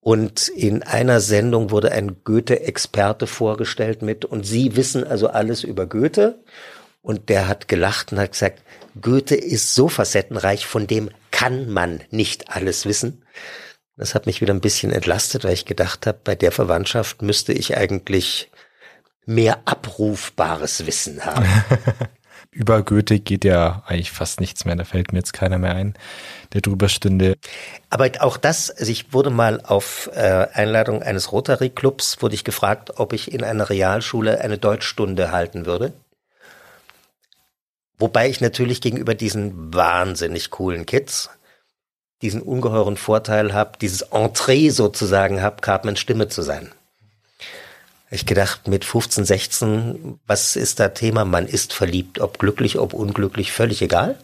[0.07, 5.87] Und in einer Sendung wurde ein Goethe-Experte vorgestellt mit, und Sie wissen also alles über
[5.87, 6.43] Goethe.
[7.01, 8.61] Und der hat gelacht und hat gesagt,
[9.01, 13.23] Goethe ist so facettenreich, von dem kann man nicht alles wissen.
[13.97, 17.53] Das hat mich wieder ein bisschen entlastet, weil ich gedacht habe, bei der Verwandtschaft müsste
[17.53, 18.51] ich eigentlich
[19.25, 21.47] mehr abrufbares Wissen haben.
[22.55, 24.75] über Goethe geht ja eigentlich fast nichts mehr.
[24.77, 25.93] Da fällt mir jetzt keiner mehr ein,
[26.53, 27.35] der drüber stünde.
[27.89, 32.45] Aber auch das, also ich wurde mal auf äh, Einladung eines Rotary Clubs, wurde ich
[32.45, 35.91] gefragt, ob ich in einer Realschule eine Deutschstunde halten würde.
[37.97, 41.29] Wobei ich natürlich gegenüber diesen wahnsinnig coolen Kids
[42.21, 46.71] diesen ungeheuren Vorteil habe, dieses Entree sozusagen habe, Cartmans Stimme zu sein
[48.09, 51.25] ich gedacht, mit 15, 16, was ist da Thema?
[51.25, 54.17] Man ist verliebt, ob glücklich, ob unglücklich, völlig egal.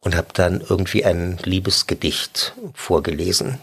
[0.00, 3.58] Und habe dann irgendwie ein Liebesgedicht vorgelesen.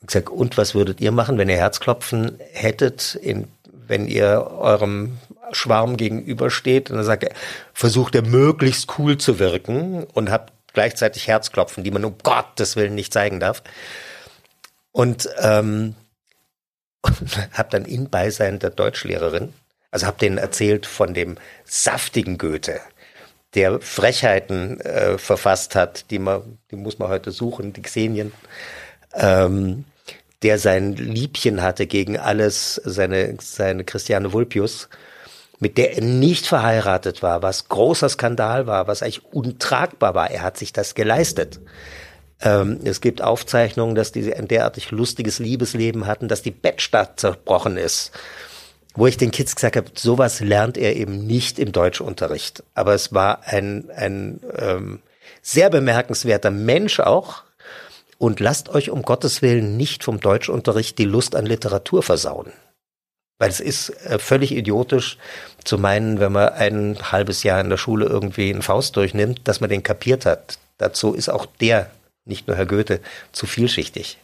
[0.00, 5.16] Und gesagt, und was würdet ihr machen, wenn ihr Herzklopfen hättet, in, wenn ihr eurem
[5.52, 6.90] Schwarm gegenübersteht?
[6.90, 7.34] Und dann sagt er,
[7.72, 12.94] versucht er möglichst cool zu wirken und habt gleichzeitig Herzklopfen, die man um Gottes Willen
[12.94, 13.62] nicht zeigen darf.
[14.92, 15.94] Und ähm,
[17.20, 19.52] und habe dann in Beisein der Deutschlehrerin,
[19.90, 22.80] also habe denen erzählt von dem saftigen Goethe,
[23.54, 28.32] der Frechheiten äh, verfasst hat, die man, die muss man heute suchen, die Xenien,
[29.14, 29.84] ähm,
[30.42, 34.88] der sein Liebchen hatte gegen alles, seine, seine Christiane Vulpius
[35.58, 40.30] mit der er nicht verheiratet war, was großer Skandal war, was eigentlich untragbar war.
[40.30, 41.60] Er hat sich das geleistet.
[42.40, 47.76] Ähm, es gibt Aufzeichnungen, dass die ein derartig lustiges Liebesleben hatten, dass die Bettstadt zerbrochen
[47.76, 48.12] ist.
[48.94, 52.62] Wo ich den Kids gesagt habe, sowas lernt er eben nicht im Deutschunterricht.
[52.74, 55.02] Aber es war ein, ein ähm,
[55.42, 57.44] sehr bemerkenswerter Mensch auch.
[58.18, 62.52] Und lasst euch um Gottes Willen nicht vom Deutschunterricht die Lust an Literatur versauen.
[63.38, 65.18] Weil es ist äh, völlig idiotisch
[65.62, 69.60] zu meinen, wenn man ein halbes Jahr in der Schule irgendwie einen Faust durchnimmt, dass
[69.60, 70.58] man den kapiert hat.
[70.78, 71.90] Dazu ist auch der,
[72.26, 73.00] nicht nur Herr Goethe,
[73.32, 74.18] zu vielschichtig.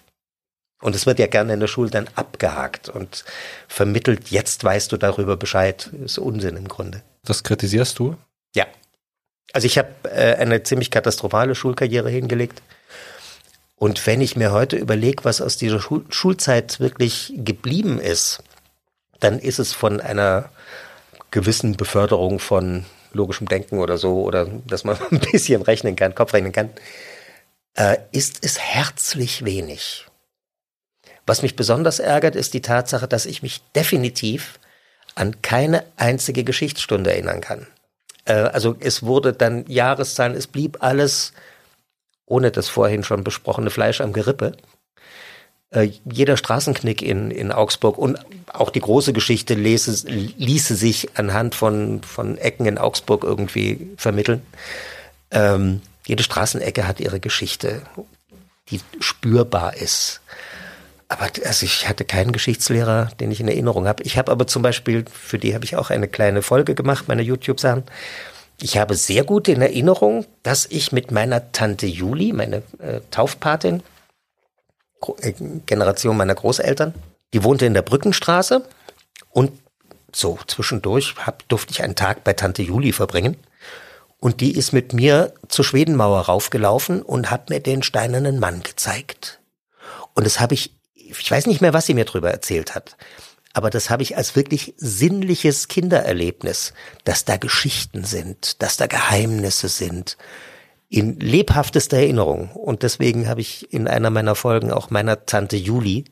[0.82, 3.24] Und es wird ja gerne in der Schule dann abgehakt und
[3.68, 5.88] vermittelt, jetzt weißt du darüber Bescheid.
[6.04, 7.02] Ist Unsinn im Grunde.
[7.24, 8.16] Das kritisierst du?
[8.54, 8.66] Ja.
[9.52, 12.62] Also ich habe äh, eine ziemlich katastrophale Schulkarriere hingelegt.
[13.76, 18.42] Und wenn ich mir heute überlege, was aus dieser Schul Schulzeit wirklich geblieben ist,
[19.20, 20.50] dann ist es von einer
[21.30, 26.32] gewissen Beförderung von logischem Denken oder so, oder dass man ein bisschen rechnen kann, Kopf
[26.32, 26.70] rechnen kann,
[27.74, 30.06] äh, ist es herzlich wenig.
[31.26, 34.58] Was mich besonders ärgert, ist die Tatsache, dass ich mich definitiv
[35.14, 37.66] an keine einzige Geschichtsstunde erinnern kann.
[38.24, 41.32] Äh, also es wurde dann Jahreszahlen, es blieb alles
[42.32, 44.56] ohne das vorhin schon besprochene Fleisch am Gerippe.
[45.70, 48.18] Äh, jeder Straßenknick in, in Augsburg und
[48.52, 54.42] auch die große Geschichte ließe, ließe sich anhand von, von Ecken in Augsburg irgendwie vermitteln.
[55.30, 55.82] Ähm,
[56.12, 57.80] jede Straßenecke hat ihre Geschichte,
[58.68, 60.20] die spürbar ist.
[61.08, 64.02] Aber also ich hatte keinen Geschichtslehrer, den ich in Erinnerung habe.
[64.02, 67.22] Ich habe aber zum Beispiel, für die habe ich auch eine kleine Folge gemacht, meine
[67.22, 67.84] YouTube-Sachen.
[68.60, 73.82] Ich habe sehr gut in Erinnerung, dass ich mit meiner Tante Juli, meine äh, Taufpatin,
[75.22, 75.32] äh,
[75.64, 76.92] Generation meiner Großeltern.
[77.32, 78.66] Die wohnte in der Brückenstraße
[79.30, 79.52] und
[80.14, 83.38] so zwischendurch hab, durfte ich einen Tag bei Tante Juli verbringen.
[84.22, 89.40] Und die ist mit mir zur Schwedenmauer raufgelaufen und hat mir den steinernen Mann gezeigt.
[90.14, 92.96] Und das habe ich, ich weiß nicht mehr, was sie mir drüber erzählt hat,
[93.52, 99.66] aber das habe ich als wirklich sinnliches Kindererlebnis, dass da Geschichten sind, dass da Geheimnisse
[99.66, 100.16] sind,
[100.88, 102.52] in lebhaftester Erinnerung.
[102.52, 106.04] Und deswegen habe ich in einer meiner Folgen auch meiner Tante Juli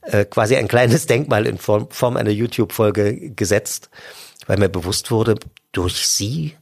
[0.00, 3.90] äh, quasi ein kleines Denkmal in Form, Form einer YouTube-Folge gesetzt,
[4.48, 5.36] weil mir bewusst wurde,
[5.70, 6.56] durch sie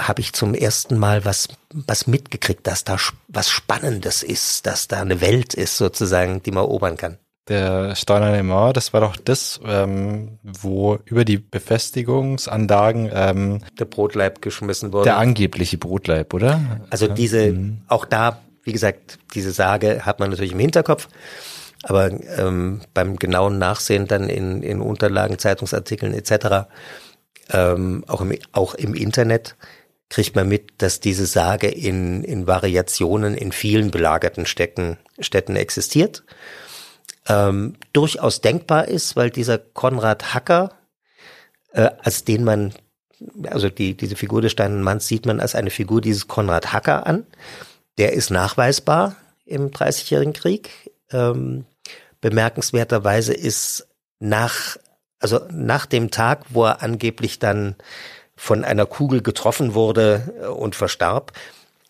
[0.00, 2.96] habe ich zum ersten Mal was, was mitgekriegt, dass da
[3.28, 7.18] was Spannendes ist, dass da eine Welt ist sozusagen, die man erobern kann.
[7.48, 14.42] Der Steinerne Mauer, das war doch das, ähm, wo über die Befestigungsanlagen ähm, der Brotleib
[14.42, 15.04] geschmissen wurde.
[15.04, 16.80] Der angebliche Brotleib, oder?
[16.90, 17.82] Also diese, mhm.
[17.86, 21.08] auch da, wie gesagt, diese Sage hat man natürlich im Hinterkopf,
[21.84, 26.66] aber ähm, beim genauen Nachsehen dann in, in Unterlagen, Zeitungsartikeln etc.,
[27.50, 29.54] ähm, auch, im, auch im Internet,
[30.08, 36.24] kriegt man mit, dass diese Sage in, in Variationen in vielen belagerten Städten, Städten existiert
[37.28, 40.72] ähm, durchaus denkbar ist, weil dieser Konrad Hacker,
[41.72, 42.72] äh, als den man,
[43.48, 47.06] also die, diese Figur des Steinernen Manns sieht man als eine Figur dieses Konrad Hacker
[47.06, 47.26] an.
[47.98, 50.90] Der ist nachweisbar im Dreißigjährigen Krieg.
[51.10, 51.64] Ähm,
[52.20, 53.88] bemerkenswerterweise ist
[54.18, 54.76] nach,
[55.18, 57.76] also nach dem Tag, wo er angeblich dann
[58.36, 61.32] von einer Kugel getroffen wurde und verstarb,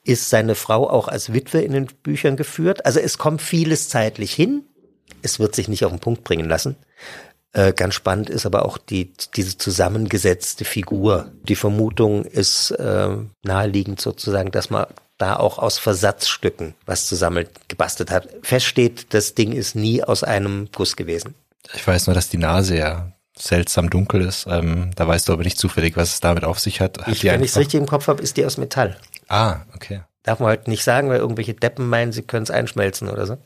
[0.05, 2.87] ist seine Frau auch als Witwe in den Büchern geführt.
[2.87, 4.63] Also es kommt vieles zeitlich hin.
[5.23, 6.77] Es wird sich nicht auf den Punkt bringen lassen.
[7.53, 11.33] Äh, ganz spannend ist aber auch die, diese zusammengesetzte Figur.
[11.43, 14.87] Die Vermutung ist äh, naheliegend sozusagen, dass man
[15.19, 18.29] da auch aus Versatzstücken was zusammen gebastelt hat.
[18.43, 21.35] Feststeht, das Ding ist nie aus einem Guss gewesen.
[21.75, 24.47] Ich weiß nur, dass die Nase ja seltsam dunkel ist.
[24.49, 26.99] Ähm, da weißt du aber nicht zufällig, was es damit auf sich hat.
[26.99, 28.97] hat ich, wenn ich es richtig im Kopf habe, ist die aus Metall.
[29.29, 30.03] Ah, okay.
[30.23, 33.39] Darf man halt nicht sagen, weil irgendwelche Deppen meinen, sie können es einschmelzen oder so.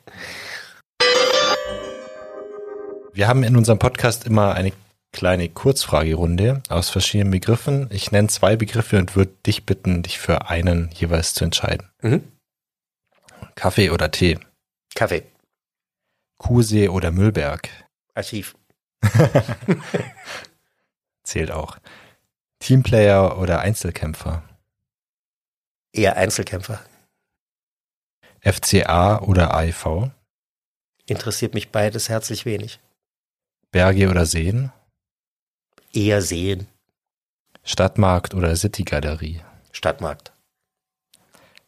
[3.12, 4.72] Wir haben in unserem Podcast immer eine
[5.12, 7.88] kleine Kurzfragerunde aus verschiedenen Begriffen.
[7.90, 11.88] Ich nenne zwei Begriffe und würde dich bitten, dich für einen jeweils zu entscheiden.
[12.00, 12.22] Mhm.
[13.56, 14.38] Kaffee oder Tee?
[14.94, 15.24] Kaffee.
[16.38, 17.68] Kuhsee oder Müllberg?
[18.14, 18.54] Archiv.
[21.22, 21.78] Zählt auch.
[22.58, 24.42] Teamplayer oder Einzelkämpfer?
[25.92, 26.80] Eher Einzelkämpfer.
[28.42, 30.10] FCA oder AIV?
[31.06, 32.80] Interessiert mich beides herzlich wenig.
[33.70, 34.72] Berge oder Seen?
[35.92, 36.66] Eher Seen.
[37.64, 39.42] Stadtmarkt oder Citygalerie?
[39.72, 40.32] Stadtmarkt.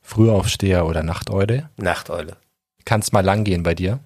[0.01, 1.71] Frühaufsteher oder Nachteule?
[1.77, 2.37] Nachteule.
[2.85, 4.01] Kannst mal lang gehen bei dir?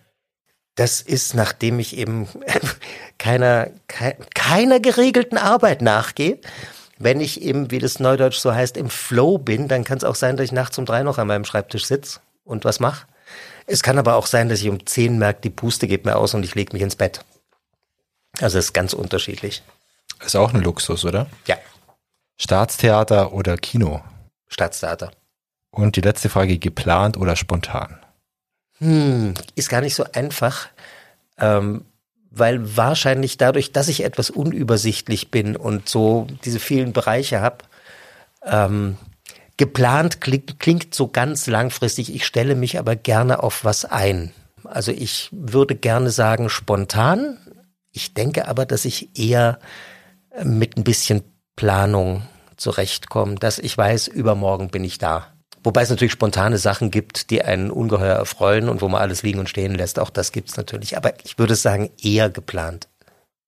[0.77, 2.29] Das ist, nachdem ich eben
[3.19, 6.39] keiner, ke keiner geregelten Arbeit nachgehe.
[6.99, 10.15] Wenn ich eben, wie das Neudeutsch so heißt, im Flow bin, dann kann es auch
[10.15, 13.07] sein, dass ich nachts um drei noch an meinem Schreibtisch sitze und was mache.
[13.67, 16.33] Es kann aber auch sein, dass ich um zehn merke, die Puste geht mir aus
[16.33, 17.25] und ich lege mich ins Bett.
[18.41, 19.63] Also es ist ganz unterschiedlich.
[20.25, 21.27] Ist auch ein Luxus, oder?
[21.47, 21.57] Ja,
[22.39, 24.03] Staatstheater oder Kino?
[24.49, 25.11] Staatstheater.
[25.71, 27.99] Und die letzte Frage, geplant oder spontan?
[28.79, 30.69] Hm, ist gar nicht so einfach,
[31.39, 31.85] ähm,
[32.31, 37.59] weil wahrscheinlich dadurch, dass ich etwas unübersichtlich bin und so diese vielen Bereiche habe,
[38.45, 38.97] ähm,
[39.57, 42.15] geplant klingt, klingt so ganz langfristig.
[42.15, 44.33] Ich stelle mich aber gerne auf was ein.
[44.65, 47.39] Also ich würde gerne sagen spontan.
[47.93, 49.59] Ich denke aber, dass ich eher
[50.45, 51.23] mit ein bisschen
[51.57, 52.23] Planung
[52.57, 55.33] zurechtkomme, dass ich weiß, übermorgen bin ich da.
[55.67, 59.41] Wobei es natürlich spontane Sachen gibt, die einen ungeheuer erfreuen und wo man alles liegen
[59.41, 59.99] und stehen lässt.
[59.99, 60.97] Auch das gibt's natürlich.
[60.97, 62.87] Aber ich würde sagen, eher geplant.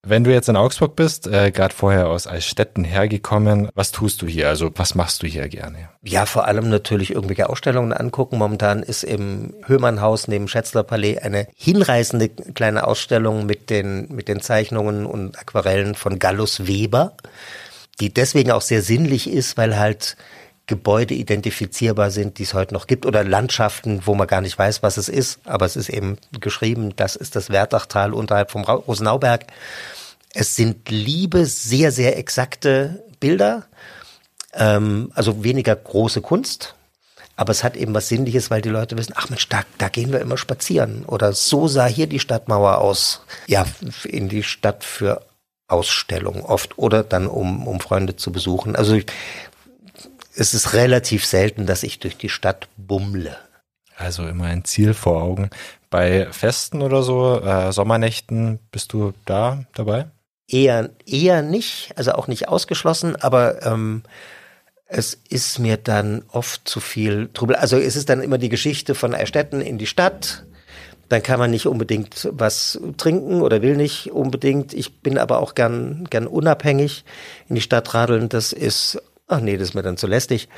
[0.04, 4.26] Wenn du jetzt in Augsburg bist, äh, gerade vorher aus Eichstätten hergekommen, was tust du
[4.26, 4.48] hier?
[4.48, 5.90] Also was machst du hier gerne?
[6.02, 8.36] Ja, vor allem natürlich irgendwelche Ausstellungen angucken.
[8.36, 14.40] Momentan ist im Höhmannhaus neben Schätzler Palais eine hinreißende kleine Ausstellung mit den, mit den
[14.40, 17.16] Zeichnungen und Aquarellen von Gallus Weber,
[18.00, 20.16] die deswegen auch sehr sinnlich ist, weil halt
[20.68, 24.82] Gebäude identifizierbar sind, die es heute noch gibt, oder Landschaften, wo man gar nicht weiß,
[24.84, 29.46] was es ist, aber es ist eben geschrieben, das ist das Wertachtal unterhalb vom Rosenauberg.
[30.34, 33.64] Es sind liebe, sehr, sehr exakte Bilder,
[34.52, 36.74] ähm, also weniger große Kunst,
[37.34, 40.12] aber es hat eben was Sinnliches, weil die Leute wissen, ach Mensch, da, da gehen
[40.12, 41.04] wir immer spazieren.
[41.04, 43.22] Oder so sah hier die Stadtmauer aus.
[43.46, 43.64] Ja,
[44.02, 45.22] in die Stadt für
[45.68, 48.74] Ausstellungen oft oder dann um, um Freunde zu besuchen.
[48.74, 48.98] Also
[50.38, 53.36] es ist relativ selten, dass ich durch die Stadt bummle.
[53.96, 55.50] Also immer ein Ziel vor Augen.
[55.90, 60.06] Bei Festen oder so, äh, Sommernächten, bist du da dabei?
[60.46, 64.04] Eher, eher nicht, also auch nicht ausgeschlossen, aber ähm,
[64.86, 67.56] es ist mir dann oft zu viel Trubel.
[67.56, 70.44] Also es ist dann immer die Geschichte von Erstetten in die Stadt.
[71.08, 74.74] Dann kann man nicht unbedingt was trinken oder will nicht unbedingt.
[74.74, 77.04] Ich bin aber auch gern, gern unabhängig
[77.48, 78.28] in die Stadt radeln.
[78.28, 80.48] Das ist ach nee, das ist mir dann zu lästig.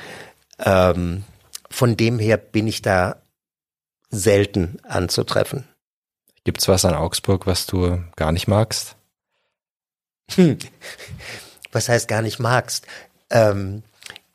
[0.59, 1.23] Ähm,
[1.69, 3.17] von dem her bin ich da
[4.09, 5.67] selten anzutreffen.
[6.43, 8.95] Gibt's was an Augsburg, was du gar nicht magst?
[10.31, 10.57] Hm.
[11.71, 12.87] Was heißt gar nicht magst?
[13.29, 13.83] Ähm,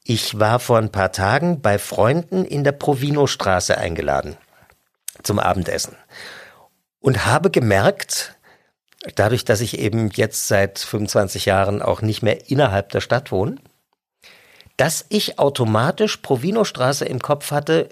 [0.05, 4.37] ich war vor ein paar Tagen bei Freunden in der Provino-Straße eingeladen
[5.22, 5.97] zum Abendessen
[7.01, 8.37] und habe gemerkt,
[9.16, 13.57] dadurch, dass ich eben jetzt seit 25 Jahren auch nicht mehr innerhalb der Stadt wohne,
[14.77, 17.89] dass ich automatisch Provino-Straße im Kopf hatte,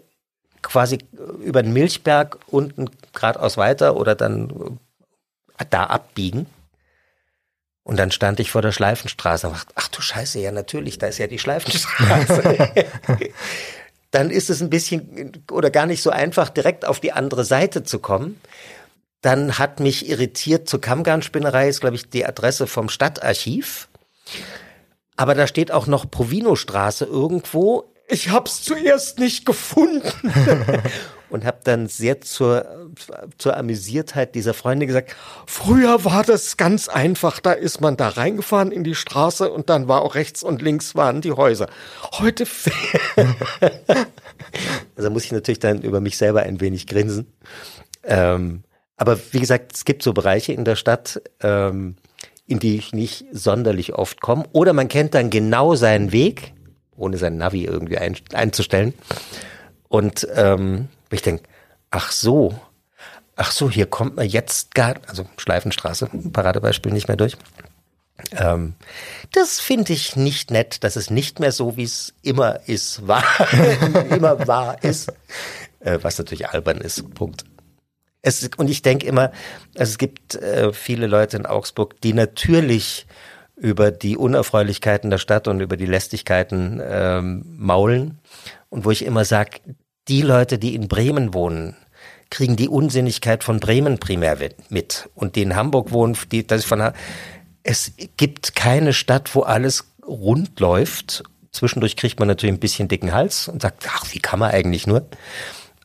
[0.63, 0.99] quasi
[1.43, 4.79] über den Milchberg unten geradeaus weiter oder dann
[5.59, 6.47] äh, da abbiegen.
[7.85, 11.07] Und dann stand ich vor der Schleifenstraße und dachte, ach du Scheiße, ja natürlich, da
[11.07, 12.69] ist ja die Schleifenstraße.
[14.11, 17.85] dann ist es ein bisschen oder gar nicht so einfach, direkt auf die andere Seite
[17.85, 18.41] zu kommen.
[19.21, 23.89] Dann hat mich irritiert zur Kammgarnspinnerei, ist glaube ich die Adresse vom Stadtarchiv.
[25.17, 27.85] Aber da steht auch noch Provino-Straße irgendwo.
[28.09, 30.13] Ich hab's zuerst nicht gefunden.
[31.35, 32.91] und habe dann sehr zur,
[33.39, 38.71] zur Amüsiertheit dieser Freunde gesagt, früher war das ganz einfach, da ist man da reingefahren
[38.71, 41.69] in die Straße und dann war auch rechts und links waren die Häuser.
[42.19, 42.47] Heute
[44.97, 47.27] Also muss ich natürlich dann über mich selber ein wenig grinsen.
[48.05, 48.63] Ähm,
[48.97, 51.97] aber wie gesagt, es gibt so Bereiche in der Stadt, ähm,
[52.47, 54.45] in die ich nicht sonderlich oft komme.
[54.53, 56.53] Oder man kennt dann genau seinen Weg,
[56.97, 58.95] ohne sein Navi irgendwie ein, einzustellen.
[59.89, 61.45] Und ähm, ich denke,
[61.91, 62.59] ach so,
[63.37, 67.37] ach so, hier kommt man jetzt gar, also Schleifenstraße, Paradebeispiel nicht mehr durch.
[68.33, 68.75] Ähm,
[69.33, 73.25] das finde ich nicht nett, dass es nicht mehr so, wie es immer ist, war,
[74.11, 75.13] immer wahr ist,
[75.81, 77.15] äh, was natürlich albern ist.
[77.15, 77.45] Punkt.
[78.25, 79.33] Es, und ich denke immer,
[79.77, 83.07] also es gibt äh, viele Leute in Augsburg, die natürlich
[83.55, 88.19] über die Unerfreulichkeiten der Stadt und über die Lästigkeiten ähm, maulen.
[88.71, 89.61] Und wo ich immer sage,
[90.09, 91.77] die Leute, die in Bremen wohnen,
[92.31, 94.39] kriegen die Unsinnigkeit von Bremen primär
[94.71, 95.09] mit.
[95.15, 96.93] Und die in Hamburg wohnen, die, das ist von,
[97.63, 101.23] es gibt keine Stadt, wo alles rund läuft.
[101.53, 104.87] Zwischendurch kriegt man natürlich ein bisschen dicken Hals und sagt, ach, wie kann man eigentlich
[104.87, 105.07] nur?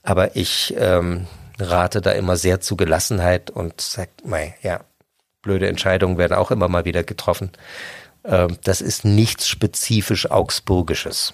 [0.01, 1.27] Aber ich ähm,
[1.61, 4.81] rate da immer sehr zu Gelassenheit und sage, mei, ja,
[5.41, 7.51] blöde Entscheidungen werden auch immer mal wieder getroffen.
[8.23, 11.33] Ähm, das ist nichts spezifisch Augsburgisches.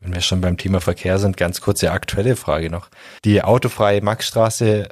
[0.00, 2.88] Wenn wir schon beim Thema Verkehr sind, ganz kurze aktuelle Frage noch.
[3.24, 4.88] Die autofreie Maxstraße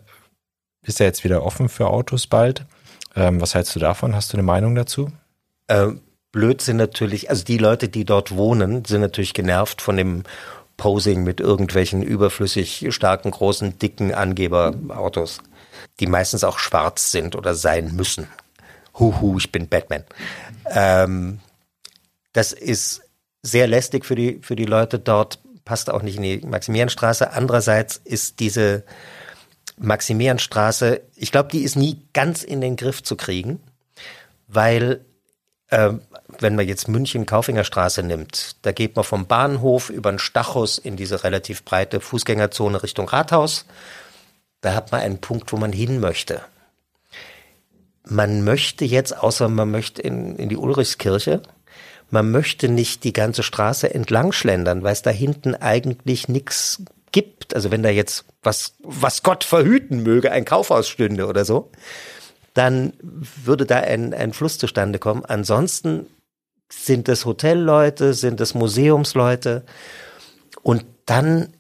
[0.83, 2.65] ist ja jetzt wieder offen für Autos bald.
[3.17, 4.15] Ähm, was hältst du davon?
[4.15, 5.11] Hast du eine Meinung dazu?
[5.69, 6.01] Ähm,
[6.31, 10.23] blöd sind natürlich, also die Leute, die dort wohnen, sind natürlich genervt von dem
[10.81, 15.43] Posing mit irgendwelchen überflüssig starken, großen, dicken Angeberautos,
[16.01, 18.29] die meistens auch schwarz sind oder sein müssen.
[18.99, 20.05] Huhu, ich bin Batman.
[20.71, 21.41] Ähm,
[22.33, 23.03] das ist
[23.43, 27.31] sehr lästig für die, für die Leute dort, passt auch nicht in die Maximilianstraße.
[27.31, 28.83] Andererseits ist diese
[29.77, 33.61] Maximilianstraße, ich glaube, die ist nie ganz in den Griff zu kriegen,
[34.49, 35.05] weil
[35.71, 35.93] äh,
[36.39, 40.97] wenn man jetzt München Kaufingerstraße nimmt, da geht man vom Bahnhof über den Stachus in
[40.97, 43.67] diese relativ breite Fußgängerzone Richtung Rathaus.
[44.61, 46.43] Da hat man einen Punkt, wo man hin möchte.
[48.05, 51.43] Man möchte jetzt, außer man möchte in, in die Ulrichskirche,
[52.11, 57.55] man möchte nicht die ganze Straße entlang schlendern, weil es da hinten eigentlich nichts gibt.
[57.55, 61.71] Also wenn da jetzt was, was Gott verhüten möge, ein Kaufhaus stünde oder so,
[62.55, 65.25] dann würde da ein, ein Fluss zustande kommen.
[65.25, 66.07] Ansonsten
[66.73, 69.65] sind es Hotelleute, sind es Museumsleute
[70.63, 71.53] und dann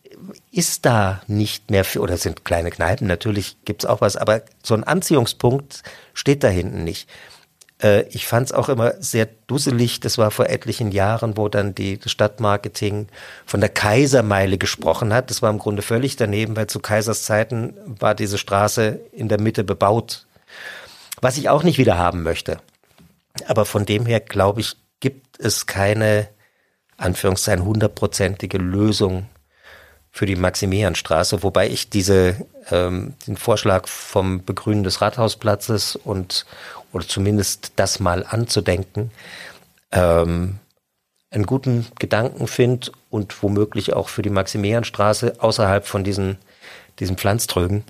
[0.52, 4.74] ist da nicht mehr für, oder sind kleine Kneipen, natürlich gibt's auch was, aber so
[4.74, 5.82] ein Anziehungspunkt
[6.14, 7.08] steht da hinten nicht.
[7.82, 11.98] Äh, ich fand's auch immer sehr dusselig, das war vor etlichen Jahren, wo dann die
[12.04, 13.08] Stadtmarketing
[13.46, 15.30] von der Kaisermeile gesprochen hat.
[15.30, 19.40] Das war im Grunde völlig daneben, weil zu Kaisers Zeiten war diese Straße in der
[19.40, 20.26] Mitte bebaut
[21.20, 22.60] was ich auch nicht wieder haben möchte.
[23.46, 26.28] Aber von dem her, glaube ich, gibt es keine,
[26.96, 29.26] Anführungszeichen, hundertprozentige Lösung
[30.10, 32.36] für die Maximilianstraße, wobei ich diese,
[32.70, 36.46] ähm, den Vorschlag vom Begrünen des Rathausplatzes und,
[36.92, 39.12] oder zumindest das mal anzudenken,
[39.92, 40.58] ähm,
[41.30, 46.38] einen guten Gedanken finde und womöglich auch für die Maximilianstraße außerhalb von diesen,
[46.98, 47.84] diesen Pflanztrögen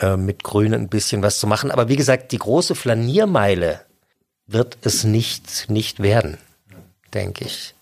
[0.00, 1.70] äh, mit Grün ein bisschen was zu machen.
[1.70, 3.80] Aber wie gesagt, die große Flaniermeile
[4.46, 6.38] wird es nicht, nicht werden,
[7.12, 7.74] denke ich.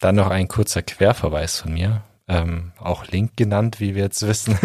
[0.00, 2.02] Dann noch ein kurzer Querverweis von mir.
[2.26, 4.58] Ähm, auch Link genannt, wie wir jetzt wissen.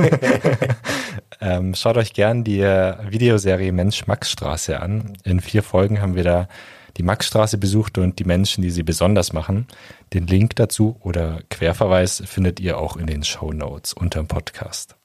[1.41, 5.17] ähm, schaut euch gern die äh, Videoserie Mensch Maxstraße an.
[5.24, 6.47] In vier Folgen haben wir da
[6.97, 9.67] die Maxstraße besucht und die Menschen, die sie besonders machen.
[10.13, 14.98] Den Link dazu oder Querverweis findet ihr auch in den Show Notes unter dem Podcast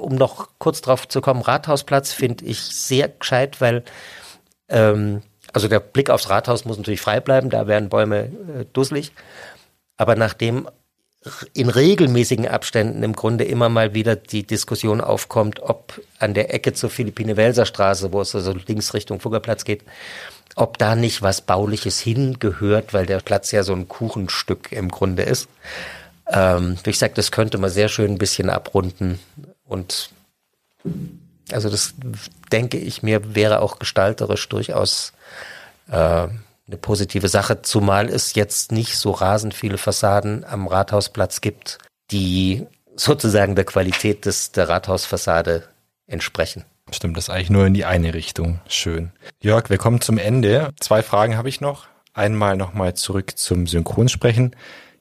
[0.00, 3.84] um noch kurz drauf zu kommen, Rathausplatz finde ich sehr gescheit, weil
[4.68, 5.22] ähm,
[5.52, 9.12] also der Blick aufs Rathaus muss natürlich frei bleiben, da werden Bäume äh, dusselig.
[9.96, 10.68] Aber nachdem
[11.54, 16.74] in regelmäßigen Abständen im Grunde immer mal wieder die Diskussion aufkommt, ob an der Ecke
[16.74, 19.84] zur Philippine-Welser Straße, wo es also links Richtung Fuggerplatz geht,
[20.56, 25.22] ob da nicht was Bauliches hingehört, weil der Platz ja so ein Kuchenstück im Grunde
[25.22, 25.48] ist.
[26.30, 29.18] Ähm, wie gesagt, das könnte man sehr schön ein bisschen abrunden
[29.64, 30.10] und
[31.52, 31.94] also das
[32.50, 35.12] denke ich mir wäre auch gestalterisch durchaus
[35.88, 36.28] äh,
[36.66, 41.78] eine positive Sache, zumal es jetzt nicht so rasend viele Fassaden am Rathausplatz gibt,
[42.10, 45.64] die sozusagen der Qualität des, der Rathausfassade
[46.06, 46.64] entsprechen.
[46.90, 48.60] Stimmt, das ist eigentlich nur in die eine Richtung.
[48.68, 49.10] Schön.
[49.40, 50.72] Jörg, wir kommen zum Ende.
[50.80, 51.86] Zwei Fragen habe ich noch.
[52.12, 54.54] Einmal nochmal zurück zum Synchronsprechen.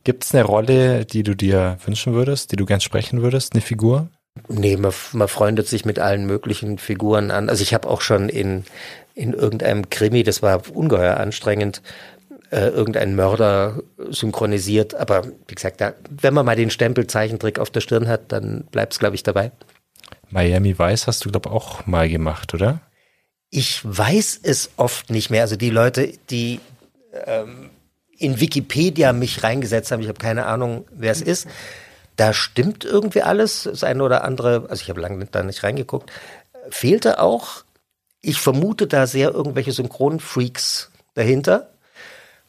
[0.03, 3.61] Gibt es eine Rolle, die du dir wünschen würdest, die du gern sprechen würdest, eine
[3.61, 4.09] Figur?
[4.47, 7.49] Nee, man, man freundet sich mit allen möglichen Figuren an.
[7.49, 8.65] Also ich habe auch schon in,
[9.13, 11.81] in irgendeinem Krimi, das war ungeheuer anstrengend,
[12.51, 14.95] äh, irgendeinen Mörder synchronisiert.
[14.95, 18.65] Aber wie gesagt, da, wenn man mal den Stempel Zeichentrick auf der Stirn hat, dann
[18.71, 19.51] bleibt es, glaube ich, dabei.
[20.29, 22.81] Miami Vice hast du, glaube ich, auch mal gemacht, oder?
[23.51, 25.43] Ich weiß es oft nicht mehr.
[25.43, 26.59] Also die Leute, die
[27.27, 27.69] ähm,
[28.17, 31.47] in Wikipedia mich reingesetzt haben, ich habe keine Ahnung, wer es ist
[32.15, 33.63] da stimmt irgendwie alles.
[33.63, 36.11] Das eine oder andere, also ich habe lange da nicht reingeguckt,
[36.69, 37.63] fehlte auch.
[38.21, 41.69] Ich vermute da sehr irgendwelche Synchronfreaks dahinter.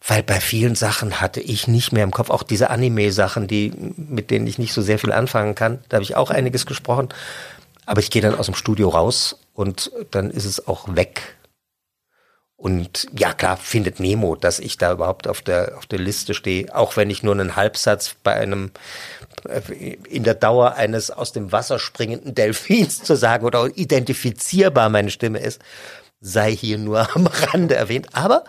[0.06, 4.30] Weil bei vielen Sachen hatte ich nicht mehr im Kopf, auch diese Anime-Sachen, die, mit
[4.30, 5.82] denen ich nicht so sehr viel anfangen kann.
[5.88, 7.08] Da habe ich auch einiges gesprochen.
[7.86, 11.36] Aber ich gehe dann aus dem Studio raus und dann ist es auch weg.
[12.64, 16.74] Und ja, klar, findet Nemo, dass ich da überhaupt auf der, auf der Liste stehe,
[16.74, 18.70] auch wenn ich nur einen Halbsatz bei einem,
[19.46, 25.10] äh, in der Dauer eines aus dem Wasser springenden Delfins zu sagen oder identifizierbar meine
[25.10, 25.60] Stimme ist,
[26.22, 28.08] sei hier nur am Rande erwähnt.
[28.14, 28.44] Aber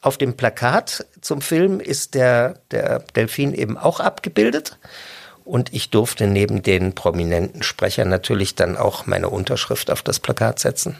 [0.00, 4.78] auf dem Plakat zum Film ist der, der Delfin eben auch abgebildet.
[5.44, 10.58] Und ich durfte neben den prominenten Sprechern natürlich dann auch meine Unterschrift auf das Plakat
[10.58, 10.96] setzen.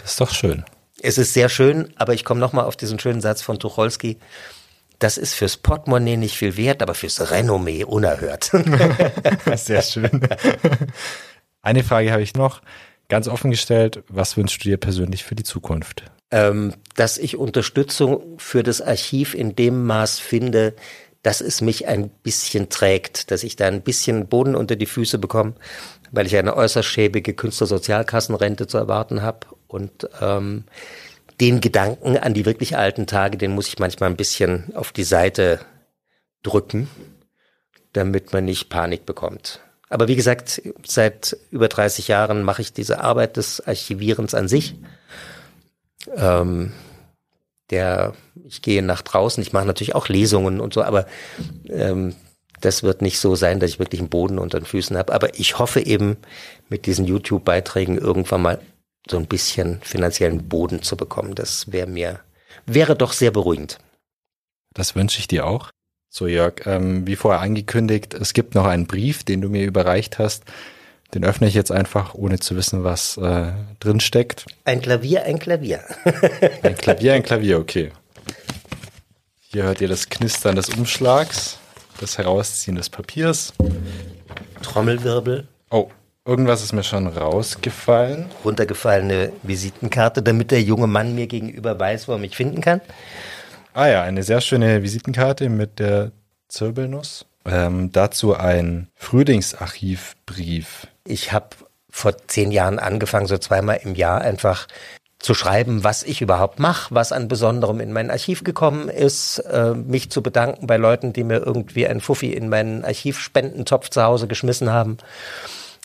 [0.00, 0.64] Das ist doch schön
[1.04, 4.16] es ist sehr schön, aber ich komme nochmal auf diesen schönen Satz von Tucholsky.
[4.98, 8.50] Das ist fürs Portemonnaie nicht viel wert, aber fürs Renommee unerhört.
[9.56, 10.26] sehr schön.
[11.62, 12.62] Eine Frage habe ich noch.
[13.08, 16.04] Ganz offen gestellt, was wünschst du dir persönlich für die Zukunft?
[16.30, 20.74] Ähm, dass ich Unterstützung für das Archiv in dem Maß finde,
[21.22, 25.18] dass es mich ein bisschen trägt, dass ich da ein bisschen Boden unter die Füße
[25.18, 25.54] bekomme,
[26.12, 30.64] weil ich eine äußerst schäbige Künstlersozialkassenrente zu erwarten habe und ähm,
[31.40, 35.04] den Gedanken an die wirklich alten Tage, den muss ich manchmal ein bisschen auf die
[35.04, 35.60] Seite
[36.42, 36.88] drücken,
[37.92, 39.60] damit man nicht Panik bekommt.
[39.88, 44.76] Aber wie gesagt, seit über 30 Jahren mache ich diese Arbeit des Archivierens an sich.
[46.16, 46.72] Ähm,
[47.70, 51.06] der, ich gehe nach draußen, ich mache natürlich auch Lesungen und so, aber
[51.68, 52.14] ähm,
[52.60, 55.12] das wird nicht so sein, dass ich wirklich einen Boden unter den Füßen habe.
[55.12, 56.16] Aber ich hoffe eben
[56.68, 58.60] mit diesen YouTube-Beiträgen irgendwann mal
[59.08, 61.34] so ein bisschen finanziellen Boden zu bekommen.
[61.34, 62.20] Das wäre mir,
[62.66, 63.78] wäre doch sehr beruhigend.
[64.72, 65.70] Das wünsche ich dir auch.
[66.08, 70.18] So, Jörg, ähm, wie vorher angekündigt, es gibt noch einen Brief, den du mir überreicht
[70.18, 70.44] hast.
[71.12, 74.46] Den öffne ich jetzt einfach, ohne zu wissen, was äh, drin steckt.
[74.64, 75.84] Ein Klavier, ein Klavier.
[76.62, 77.92] ein Klavier, ein Klavier, okay.
[79.40, 81.58] Hier hört ihr das Knistern des Umschlags,
[82.00, 83.52] das Herausziehen des Papiers.
[84.62, 85.46] Trommelwirbel.
[85.70, 85.90] Oh,
[86.26, 88.26] irgendwas ist mir schon rausgefallen.
[88.44, 92.80] Runtergefallene Visitenkarte, damit der junge Mann mir gegenüber weiß, wo er mich finden kann.
[93.74, 96.12] Ah ja, eine sehr schöne Visitenkarte mit der
[96.48, 97.26] Zirbelnuss.
[97.44, 100.86] Ähm, dazu ein Frühlingsarchivbrief.
[101.04, 101.50] Ich habe
[101.90, 104.66] vor zehn Jahren angefangen, so zweimal im Jahr einfach
[105.18, 109.74] zu schreiben, was ich überhaupt mache, was an Besonderem in mein Archiv gekommen ist, äh,
[109.74, 114.26] mich zu bedanken bei Leuten, die mir irgendwie ein Fuffi in meinen Archivspendentopf zu Hause
[114.26, 114.98] geschmissen haben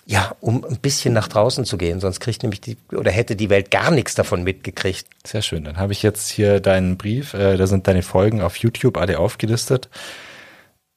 [0.10, 2.00] ja, um ein bisschen nach draußen zu gehen.
[2.00, 5.06] Sonst kriegt nämlich die oder hätte die Welt gar nichts davon mitgekriegt.
[5.24, 5.64] Sehr schön.
[5.64, 7.36] Dann habe ich jetzt hier deinen Brief.
[7.36, 9.88] Äh, da sind deine Folgen auf YouTube alle aufgelistet.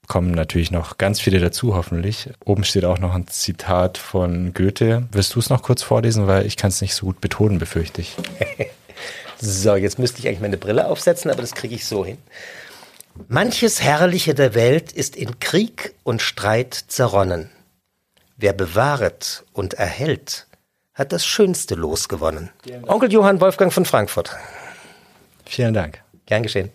[0.07, 2.31] Kommen natürlich noch ganz viele dazu, hoffentlich.
[2.43, 5.07] Oben steht auch noch ein Zitat von Goethe.
[5.13, 8.01] Willst du es noch kurz vorlesen, weil ich kann es nicht so gut betonen, befürchte
[8.01, 8.17] ich.
[9.39, 12.17] so, jetzt müsste ich eigentlich meine Brille aufsetzen, aber das kriege ich so hin.
[13.29, 17.51] Manches Herrliche der Welt ist in Krieg und Streit zerronnen.
[18.43, 20.49] Wer bewahret und erhält,
[20.95, 22.51] hat das schönste Los gewonnen.
[22.89, 24.37] Onkel Johann Wolfgang von Frankfurt.
[25.47, 26.03] Vielen Dank.
[26.27, 26.73] Gern geschehen.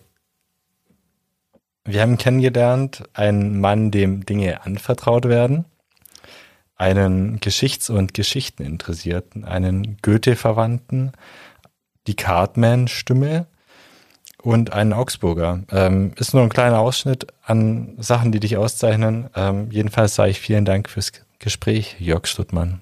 [1.84, 5.66] Wir haben kennengelernt einen Mann, dem Dinge anvertraut werden,
[6.74, 11.12] einen Geschichts- und Geschichteninteressierten, einen Goethe-Verwandten,
[12.06, 13.46] die Cartman-Stimme
[14.40, 15.64] und einen Augsburger.
[15.70, 19.28] Ähm, ist nur ein kleiner Ausschnitt an Sachen, die dich auszeichnen.
[19.36, 22.80] Ähm, jedenfalls sage ich vielen Dank fürs Gespräch, Jörg Stuttmann.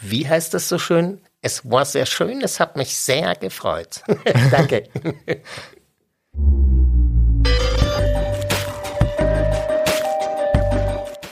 [0.00, 1.20] Wie heißt das so schön?
[1.40, 4.02] Es war sehr schön, es hat mich sehr gefreut.
[4.50, 4.88] Danke.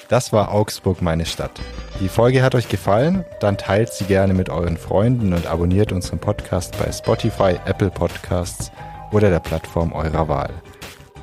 [0.09, 1.61] Das war Augsburg, meine Stadt.
[2.01, 3.25] Die Folge hat euch gefallen?
[3.41, 8.71] Dann teilt sie gerne mit euren Freunden und abonniert unseren Podcast bei Spotify, Apple Podcasts
[9.13, 10.51] oder der Plattform eurer Wahl.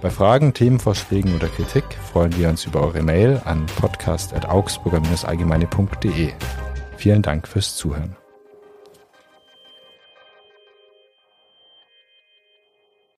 [0.02, 6.34] Bei Fragen, Themenvorschlägen oder Kritik freuen wir uns über eure Mail an podcast.augsburger-allgemeine.de.
[6.98, 8.18] Vielen Dank fürs Zuhören.